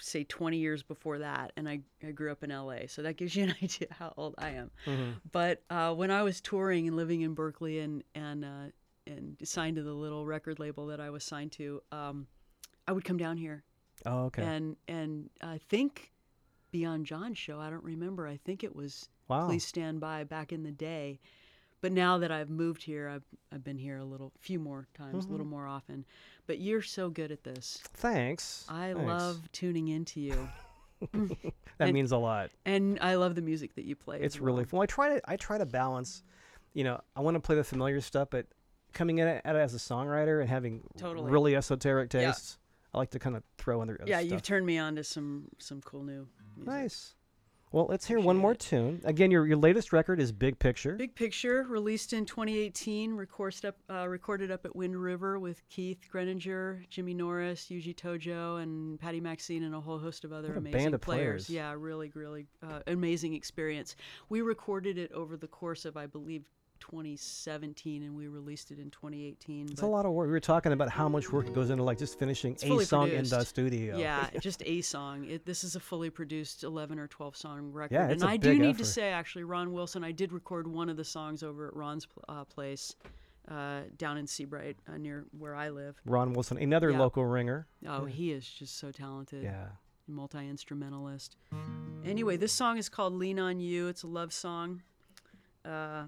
say 0.01 0.23
twenty 0.25 0.57
years 0.57 0.83
before 0.83 1.19
that, 1.19 1.51
and 1.55 1.69
I, 1.69 1.79
I 2.05 2.11
grew 2.11 2.31
up 2.31 2.43
in 2.43 2.49
LA. 2.49 2.87
So 2.87 3.01
that 3.03 3.15
gives 3.17 3.35
you 3.35 3.43
an 3.45 3.55
idea 3.63 3.87
how 3.91 4.13
old 4.17 4.35
I 4.37 4.49
am. 4.49 4.71
Mhm. 4.85 5.13
But 5.31 5.63
uh, 5.69 5.93
when 5.93 6.11
I 6.11 6.23
was 6.23 6.41
touring 6.41 6.87
and 6.87 6.95
living 6.97 7.21
in 7.21 7.33
Berkeley 7.33 7.79
and 7.79 8.03
and 8.15 8.43
uh, 8.43 8.67
and 9.07 9.37
signed 9.43 9.77
to 9.77 9.83
the 9.83 9.93
little 9.93 10.25
record 10.25 10.59
label 10.59 10.87
that 10.87 10.99
I 10.99 11.09
was 11.09 11.23
signed 11.23 11.51
to, 11.53 11.81
um, 11.91 12.27
I 12.87 12.91
would 12.91 13.03
come 13.05 13.17
down 13.17 13.37
here 13.37 13.63
Oh, 14.05 14.25
okay. 14.25 14.43
and 14.43 14.75
and 14.87 15.29
I 15.41 15.59
think 15.69 16.11
Beyond 16.71 17.05
John's 17.05 17.37
show. 17.37 17.59
I 17.59 17.69
don't 17.69 17.83
remember. 17.83 18.27
I 18.27 18.37
think 18.37 18.63
it 18.63 18.75
was 18.75 19.09
wow. 19.27 19.45
Please 19.47 19.65
Stand 19.65 19.99
By 19.99 20.23
back 20.23 20.51
in 20.53 20.63
the 20.63 20.71
day. 20.71 21.19
But 21.81 21.91
now 21.91 22.19
that 22.19 22.31
I've 22.31 22.49
moved 22.49 22.83
here, 22.83 23.09
I've 23.09 23.25
I've 23.51 23.63
been 23.63 23.77
here 23.77 23.97
a 23.97 24.03
little, 24.05 24.31
few 24.39 24.59
more 24.59 24.87
times, 24.93 25.25
a 25.25 25.29
little 25.29 25.45
mm-hmm. 25.45 25.55
more 25.55 25.67
often. 25.67 26.05
But 26.47 26.59
you're 26.59 26.81
so 26.83 27.09
good 27.09 27.31
at 27.31 27.43
this. 27.43 27.79
Thanks. 27.95 28.65
I 28.69 28.93
Thanks. 28.93 29.07
love 29.07 29.51
tuning 29.51 29.87
into 29.87 30.21
you, 30.21 30.47
That 31.11 31.53
and- 31.79 31.93
means 31.93 32.11
a 32.11 32.17
lot. 32.17 32.51
and 32.65 32.99
I 33.01 33.15
love 33.15 33.35
the 33.35 33.41
music 33.41 33.73
that 33.75 33.85
you 33.85 33.95
play. 33.95 34.19
It's 34.21 34.39
really 34.39 34.57
well. 34.57 34.65
fun. 34.65 34.77
Well, 34.77 34.83
I 34.83 34.85
try 34.85 35.09
to 35.15 35.21
I 35.31 35.35
try 35.37 35.57
to 35.57 35.65
balance. 35.65 36.23
You 36.73 36.83
know, 36.85 37.01
I 37.15 37.21
want 37.21 37.35
to 37.35 37.41
play 37.41 37.55
the 37.55 37.63
familiar 37.63 37.99
stuff, 37.99 38.29
but 38.31 38.45
coming 38.93 39.17
in 39.19 39.27
at 39.27 39.41
it 39.45 39.59
as 39.59 39.73
a 39.73 39.77
songwriter 39.77 40.39
and 40.41 40.49
having 40.49 40.83
Totally. 40.97 41.29
really 41.31 41.55
esoteric 41.55 42.13
Yeah. 42.13 42.27
tastes, 42.27 42.57
I 42.93 42.97
like 42.97 43.09
to 43.11 43.19
kind 43.19 43.35
of 43.35 43.43
throw 43.57 43.81
in 43.81 43.87
the 43.87 43.95
other 43.95 44.03
Yeah, 44.05 44.19
stuff. 44.19 44.31
you've 44.31 44.41
turned 44.43 44.65
me 44.65 44.77
on 44.77 44.95
to 44.97 45.03
some 45.03 45.47
some 45.57 45.81
cool 45.81 46.03
new 46.03 46.27
music. 46.55 46.67
Nice. 46.67 47.15
Well, 47.71 47.87
let's 47.89 48.05
hear 48.05 48.19
one 48.19 48.35
more 48.35 48.51
it. 48.51 48.59
tune. 48.59 49.01
Again, 49.05 49.31
your 49.31 49.47
your 49.47 49.57
latest 49.57 49.93
record 49.93 50.19
is 50.19 50.33
Big 50.33 50.59
Picture. 50.59 50.95
Big 50.95 51.15
Picture, 51.15 51.65
released 51.69 52.11
in 52.11 52.25
2018, 52.25 53.13
recorded 53.13 53.65
up, 53.65 53.77
uh, 53.89 54.07
recorded 54.09 54.51
up 54.51 54.65
at 54.65 54.75
Wind 54.75 55.01
River 55.01 55.39
with 55.39 55.61
Keith 55.69 55.99
Greninger, 56.13 56.87
Jimmy 56.89 57.13
Norris, 57.13 57.67
Yuji 57.71 57.95
Tojo, 57.95 58.61
and 58.61 58.99
Patty 58.99 59.21
Maxine, 59.21 59.63
and 59.63 59.73
a 59.73 59.79
whole 59.79 59.99
host 59.99 60.25
of 60.25 60.33
other 60.33 60.49
What 60.49 60.57
a 60.57 60.59
amazing 60.59 60.79
band 60.79 60.95
of 60.95 61.01
players. 61.01 61.45
players. 61.45 61.49
Yeah, 61.49 61.73
really, 61.77 62.11
really 62.13 62.47
uh, 62.61 62.81
amazing 62.87 63.35
experience. 63.35 63.95
We 64.27 64.41
recorded 64.41 64.97
it 64.97 65.11
over 65.13 65.37
the 65.37 65.47
course 65.47 65.85
of, 65.85 65.95
I 65.95 66.07
believe, 66.07 66.43
2017, 66.81 68.03
and 68.03 68.15
we 68.15 68.27
released 68.27 68.71
it 68.71 68.79
in 68.79 68.91
2018. 68.91 69.69
It's 69.71 69.81
a 69.81 69.85
lot 69.87 70.05
of 70.05 70.11
work. 70.11 70.27
We 70.27 70.31
were 70.33 70.39
talking 70.39 70.73
about 70.73 70.89
how 70.89 71.07
much 71.07 71.31
work 71.31 71.53
goes 71.53 71.69
into 71.69 71.83
like 71.83 71.97
just 71.97 72.19
finishing 72.19 72.57
a 72.61 72.79
song 72.83 73.09
in 73.09 73.23
the 73.27 73.43
studio. 73.45 73.97
Yeah, 73.97 74.29
just 74.41 74.61
a 74.65 74.81
song. 74.81 75.25
It, 75.25 75.45
this 75.45 75.63
is 75.63 75.75
a 75.75 75.79
fully 75.79 76.09
produced 76.09 76.63
11 76.63 76.99
or 76.99 77.07
12 77.07 77.37
song 77.37 77.71
record. 77.71 77.93
Yeah, 77.95 78.07
it's 78.07 78.21
and 78.21 78.29
a 78.29 78.33
I 78.33 78.37
do 78.37 78.49
big 78.49 78.59
need 78.61 78.77
to 78.79 78.85
say, 78.85 79.09
actually, 79.11 79.43
Ron 79.45 79.71
Wilson, 79.71 80.03
I 80.03 80.11
did 80.11 80.33
record 80.33 80.67
one 80.67 80.89
of 80.89 80.97
the 80.97 81.05
songs 81.05 81.43
over 81.43 81.67
at 81.67 81.75
Ron's 81.75 82.07
uh, 82.27 82.43
place 82.43 82.95
uh, 83.49 83.81
down 83.97 84.17
in 84.17 84.27
Seabright 84.27 84.77
uh, 84.87 84.97
near 84.97 85.25
where 85.37 85.55
I 85.55 85.69
live. 85.69 86.01
Ron 86.05 86.33
Wilson, 86.33 86.57
another 86.57 86.91
Yeah. 86.91 86.99
local 86.99 87.25
ringer. 87.25 87.67
Oh, 87.87 88.05
Yeah. 88.05 88.11
he 88.11 88.31
is 88.31 88.45
just 88.47 88.77
so 88.77 88.91
talented. 88.91 89.43
Yeah. 89.43 89.67
Multi 90.07 90.39
instrumentalist. 90.49 91.37
Anyway, 92.03 92.35
this 92.35 92.51
song 92.51 92.77
is 92.77 92.89
called 92.89 93.13
Lean 93.13 93.39
on 93.39 93.59
You. 93.59 93.87
It's 93.87 94.03
a 94.03 94.07
love 94.07 94.33
song. 94.33 94.81
Uh, 95.63 96.03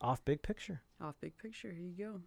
Off 0.00 0.24
Big 0.24 0.42
Picture. 0.42 0.82
off 1.00 1.14
Big 1.20 1.36
Picture. 1.38 1.70
Here 1.72 1.82
you 1.82 1.94
go. 1.96 2.20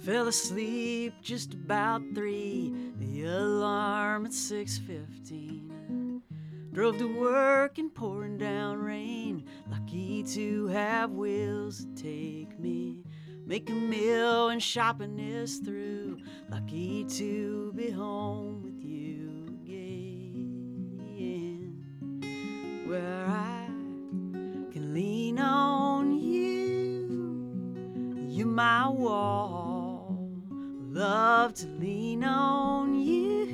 Fell 0.00 0.28
asleep 0.28 1.14
just 1.22 1.54
about 1.54 2.02
three. 2.14 2.72
The 2.98 3.24
alarm 3.24 4.26
at 4.26 4.32
six 4.32 4.78
fifteen. 4.78 6.22
Drove 6.72 6.98
to 6.98 7.18
work 7.18 7.78
in 7.78 7.90
pouring 7.90 8.38
down 8.38 8.78
rain. 8.78 9.44
Lucky 9.68 10.22
to 10.34 10.66
have 10.68 11.10
wheels 11.12 11.84
to 11.84 12.02
take 12.02 12.58
me. 12.58 13.02
Make 13.50 13.68
a 13.68 13.72
meal 13.72 14.50
and 14.50 14.62
shopping 14.62 15.18
is 15.18 15.56
through. 15.58 16.18
Lucky 16.50 17.02
to 17.16 17.72
be 17.74 17.90
home 17.90 18.62
with 18.62 18.80
you 18.80 19.58
again. 19.64 20.94
Where 22.86 23.26
I 23.26 23.66
can 24.70 24.94
lean 24.94 25.40
on 25.40 26.16
you. 26.16 27.08
You're 28.28 28.46
my 28.46 28.88
wall. 28.88 30.16
Love 30.92 31.54
to 31.54 31.66
lean 31.66 32.22
on 32.22 32.94
you 32.94 33.46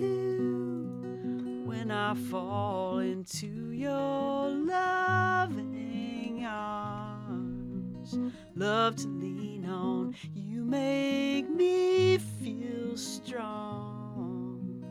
when 1.65 1.91
I 1.91 2.13
fall 2.13 2.99
into 2.99 3.71
your 3.73 4.51
loving 4.51 6.45
arms. 6.45 8.19
Love 8.55 8.97
to 8.97 9.09
lean 9.09 9.46
on. 9.69 10.15
You 10.35 10.63
make 10.65 11.49
me 11.49 12.19
feel 12.19 12.97
strong. 12.97 14.87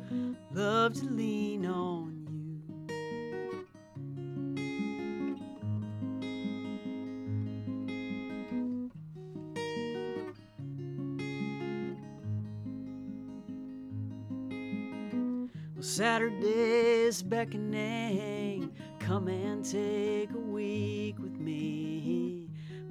Love 0.52 0.94
to 0.94 1.06
lean 1.06 1.66
on 1.66 2.12
you. 15.76 15.82
Saturday's 15.82 17.22
beckoning. 17.22 18.72
Come 19.00 19.28
and 19.28 19.64
take 19.64 20.32
a 20.32 20.38
week 20.38 20.44
with 20.44 20.44
me. 20.44 20.45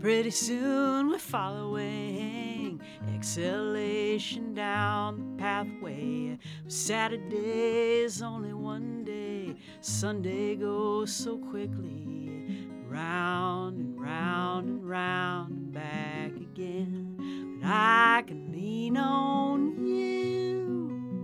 Pretty 0.05 0.33
soon 0.33 1.09
we're 1.09 1.19
following 1.19 2.79
exhalation 3.15 4.53
down 4.53 5.17
the 5.17 5.43
pathway. 5.43 6.39
Saturday's 6.69 8.21
only 8.21 8.53
one 8.53 9.05
day, 9.05 9.57
Sunday 9.81 10.57
goes 10.57 11.11
so 11.11 11.39
quickly. 11.39 12.69
Round 12.87 13.79
and 13.79 13.99
round 13.99 14.69
and 14.69 14.85
round 14.87 15.53
and 15.53 15.73
back 15.73 16.37
again. 16.37 17.57
But 17.63 17.67
I 17.71 18.25
can 18.27 18.53
lean 18.53 18.99
on 18.99 19.87
you. 19.87 21.17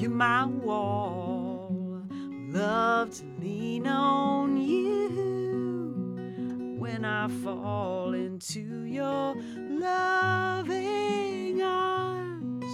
You're 0.00 0.10
my 0.10 0.46
wall. 0.46 2.02
Love 2.48 3.14
to 3.18 3.24
lean 3.40 3.86
on 3.86 4.56
you 4.56 4.59
when 7.00 7.10
I 7.10 7.28
fall 7.42 8.12
into 8.12 8.84
your 8.84 9.34
loving 9.70 11.62
arms. 11.62 12.64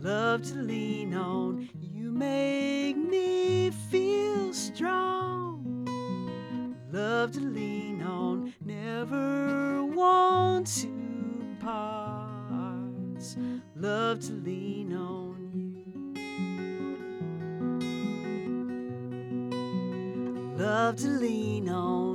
Love 0.00 0.42
to 0.44 0.54
lean 0.54 1.12
on. 1.12 1.68
You 1.74 2.12
make 2.12 2.96
me 2.96 3.70
feel 3.90 4.54
strong. 4.54 5.86
Love 6.90 7.32
to 7.32 7.40
lean 7.40 8.00
on. 8.00 8.54
Never 8.64 9.84
want 9.84 10.66
to 10.78 11.56
part. 11.60 13.36
Love 13.74 14.20
to 14.20 14.32
lean 14.32 14.94
on 14.94 15.50
you. 15.52 16.14
Love 20.56 20.96
to 20.96 21.08
lean 21.08 21.68
on 21.68 22.05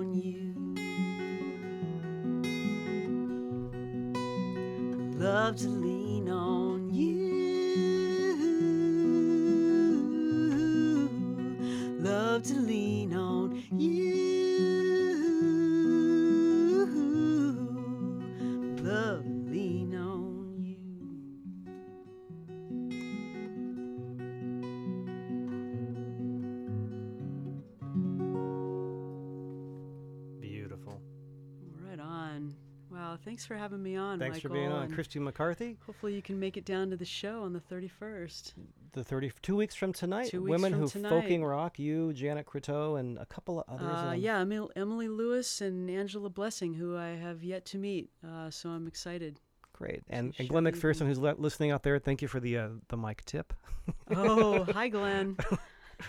thanks 33.42 33.48
for 33.48 33.56
having 33.58 33.82
me 33.82 33.96
on. 33.96 34.20
Thanks 34.20 34.40
for 34.40 34.50
being 34.50 34.72
on. 34.72 34.92
Christie 34.92 35.20
McCarthy, 35.20 35.78
Hopefully, 35.88 36.14
you 36.14 36.22
can 36.22 36.40
make 36.40 36.58
it 36.58 36.66
down 36.66 36.90
to 36.92 36.96
the 36.98 37.06
show 37.06 37.42
on 37.42 37.54
the 37.54 37.60
31st. 37.60 38.54
the 38.94 39.04
32 39.04 39.56
weeks 39.56 39.74
from 39.74 39.94
tonight. 39.94 40.30
Two 40.30 40.44
weeks 40.44 40.52
Women 40.52 40.74
from 40.74 40.82
Who 40.82 40.88
tonight. 40.90 41.10
Folking 41.10 41.44
Rock, 41.44 41.80
you, 41.80 42.14
Janet 42.14 42.46
Croteau, 42.46 43.00
and 43.00 43.18
a 43.18 43.26
couple 43.26 43.60
of 43.60 43.66
others. 43.68 43.88
Uh, 43.88 44.10
um, 44.10 44.16
yeah, 44.18 44.42
Emil- 44.42 44.72
Emily 44.76 45.08
Lewis 45.08 45.60
and 45.62 45.90
Angela 45.90 46.30
Blessing, 46.30 46.76
who 46.76 46.96
I 46.96 47.10
have 47.16 47.44
yet 47.44 47.66
to 47.68 47.78
meet. 47.80 48.10
Uh, 48.24 48.52
so 48.52 48.70
I'm 48.70 48.86
excited. 48.88 49.40
Great. 49.74 50.04
And, 50.10 50.36
and 50.38 50.48
Glenn 50.48 50.66
McPherson, 50.66 51.08
who's 51.08 51.18
le- 51.18 51.34
listening 51.40 51.72
out 51.72 51.82
there, 51.82 51.98
thank 51.98 52.22
you 52.22 52.28
for 52.28 52.40
the 52.40 52.58
uh, 52.60 52.70
the 52.90 52.98
mic 52.98 53.26
tip. 53.26 53.54
Oh, 54.12 54.64
hi, 54.72 54.90
Glenn. 54.90 55.36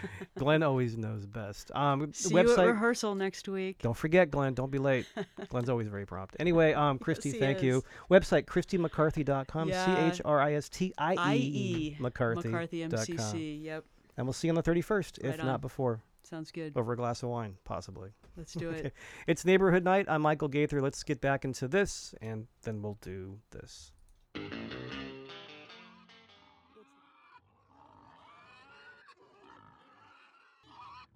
Glenn 0.38 0.62
always 0.62 0.96
knows 0.96 1.26
best. 1.26 1.70
Um, 1.74 2.12
See 2.12 2.32
you 2.34 2.38
at 2.40 2.46
website. 2.46 2.66
rehearsal 2.68 3.14
next 3.14 3.48
week. 3.48 3.78
Don't 3.82 3.96
forget, 3.96 4.30
Glenn. 4.30 4.54
Don't 4.54 4.70
be 4.70 4.78
late. 4.78 5.06
Glenn's 5.48 5.68
always 5.68 5.88
very 5.88 6.06
prompt. 6.06 6.36
Anyway, 6.40 6.72
um, 6.72 6.98
Christie, 6.98 7.32
he 7.32 7.38
thank 7.38 7.62
you. 7.62 7.82
Website, 8.10 8.44
ChristieMcCarthy.com. 8.46 9.68
Yeah. 9.68 9.84
C 10.10 10.16
H 10.16 10.22
R 10.24 10.40
I 10.40 10.54
S 10.54 10.68
T 10.68 10.92
I 10.98 11.34
E 11.36 11.96
McCarthy. 11.98 12.48
McCarthy. 12.48 12.78
MCC. 12.88 13.62
Yep, 13.64 13.84
And 14.16 14.26
we'll 14.26 14.32
see 14.34 14.48
you 14.48 14.52
on 14.52 14.56
the 14.56 14.62
31st, 14.62 15.18
if 15.24 15.40
on. 15.40 15.46
not 15.46 15.60
before, 15.60 16.02
sounds 16.22 16.50
good. 16.50 16.72
over 16.76 16.92
a 16.92 16.96
glass 16.96 17.22
of 17.22 17.28
wine, 17.28 17.56
possibly. 17.64 18.10
Let's 18.36 18.54
do 18.54 18.70
it. 18.70 18.78
Okay. 18.78 18.90
It's 19.26 19.44
Neighborhood 19.44 19.84
Night. 19.84 20.06
I'm 20.08 20.22
Michael 20.22 20.48
Gaither. 20.48 20.80
Let's 20.80 21.02
get 21.02 21.20
back 21.20 21.44
into 21.44 21.68
this, 21.68 22.14
and 22.22 22.46
then 22.62 22.82
we'll 22.82 22.98
do 23.02 23.38
this. 23.50 23.92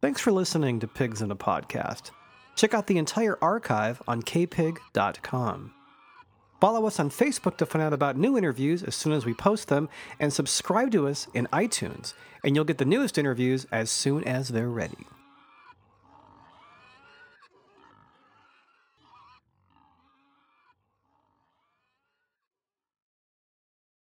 Thanks 0.02 0.20
for 0.20 0.30
listening 0.30 0.78
to 0.80 0.86
Pigs 0.86 1.22
in 1.22 1.30
a 1.30 1.36
Podcast. 1.36 2.10
Check 2.54 2.74
out 2.74 2.86
the 2.86 2.98
entire 2.98 3.38
archive 3.42 4.02
on 4.06 4.22
kpig.com. 4.22 5.72
Follow 6.60 6.86
us 6.86 7.00
on 7.00 7.08
Facebook 7.08 7.56
to 7.56 7.66
find 7.66 7.82
out 7.82 7.94
about 7.94 8.16
new 8.16 8.36
interviews 8.36 8.82
as 8.82 8.94
soon 8.94 9.14
as 9.14 9.24
we 9.24 9.32
post 9.32 9.68
them, 9.68 9.88
and 10.20 10.32
subscribe 10.32 10.90
to 10.92 11.08
us 11.08 11.28
in 11.32 11.46
iTunes, 11.50 12.12
and 12.44 12.54
you'll 12.54 12.66
get 12.66 12.76
the 12.76 12.84
newest 12.84 13.16
interviews 13.16 13.66
as 13.72 13.90
soon 13.90 14.22
as 14.24 14.48
they're 14.48 14.68
ready. 14.68 15.06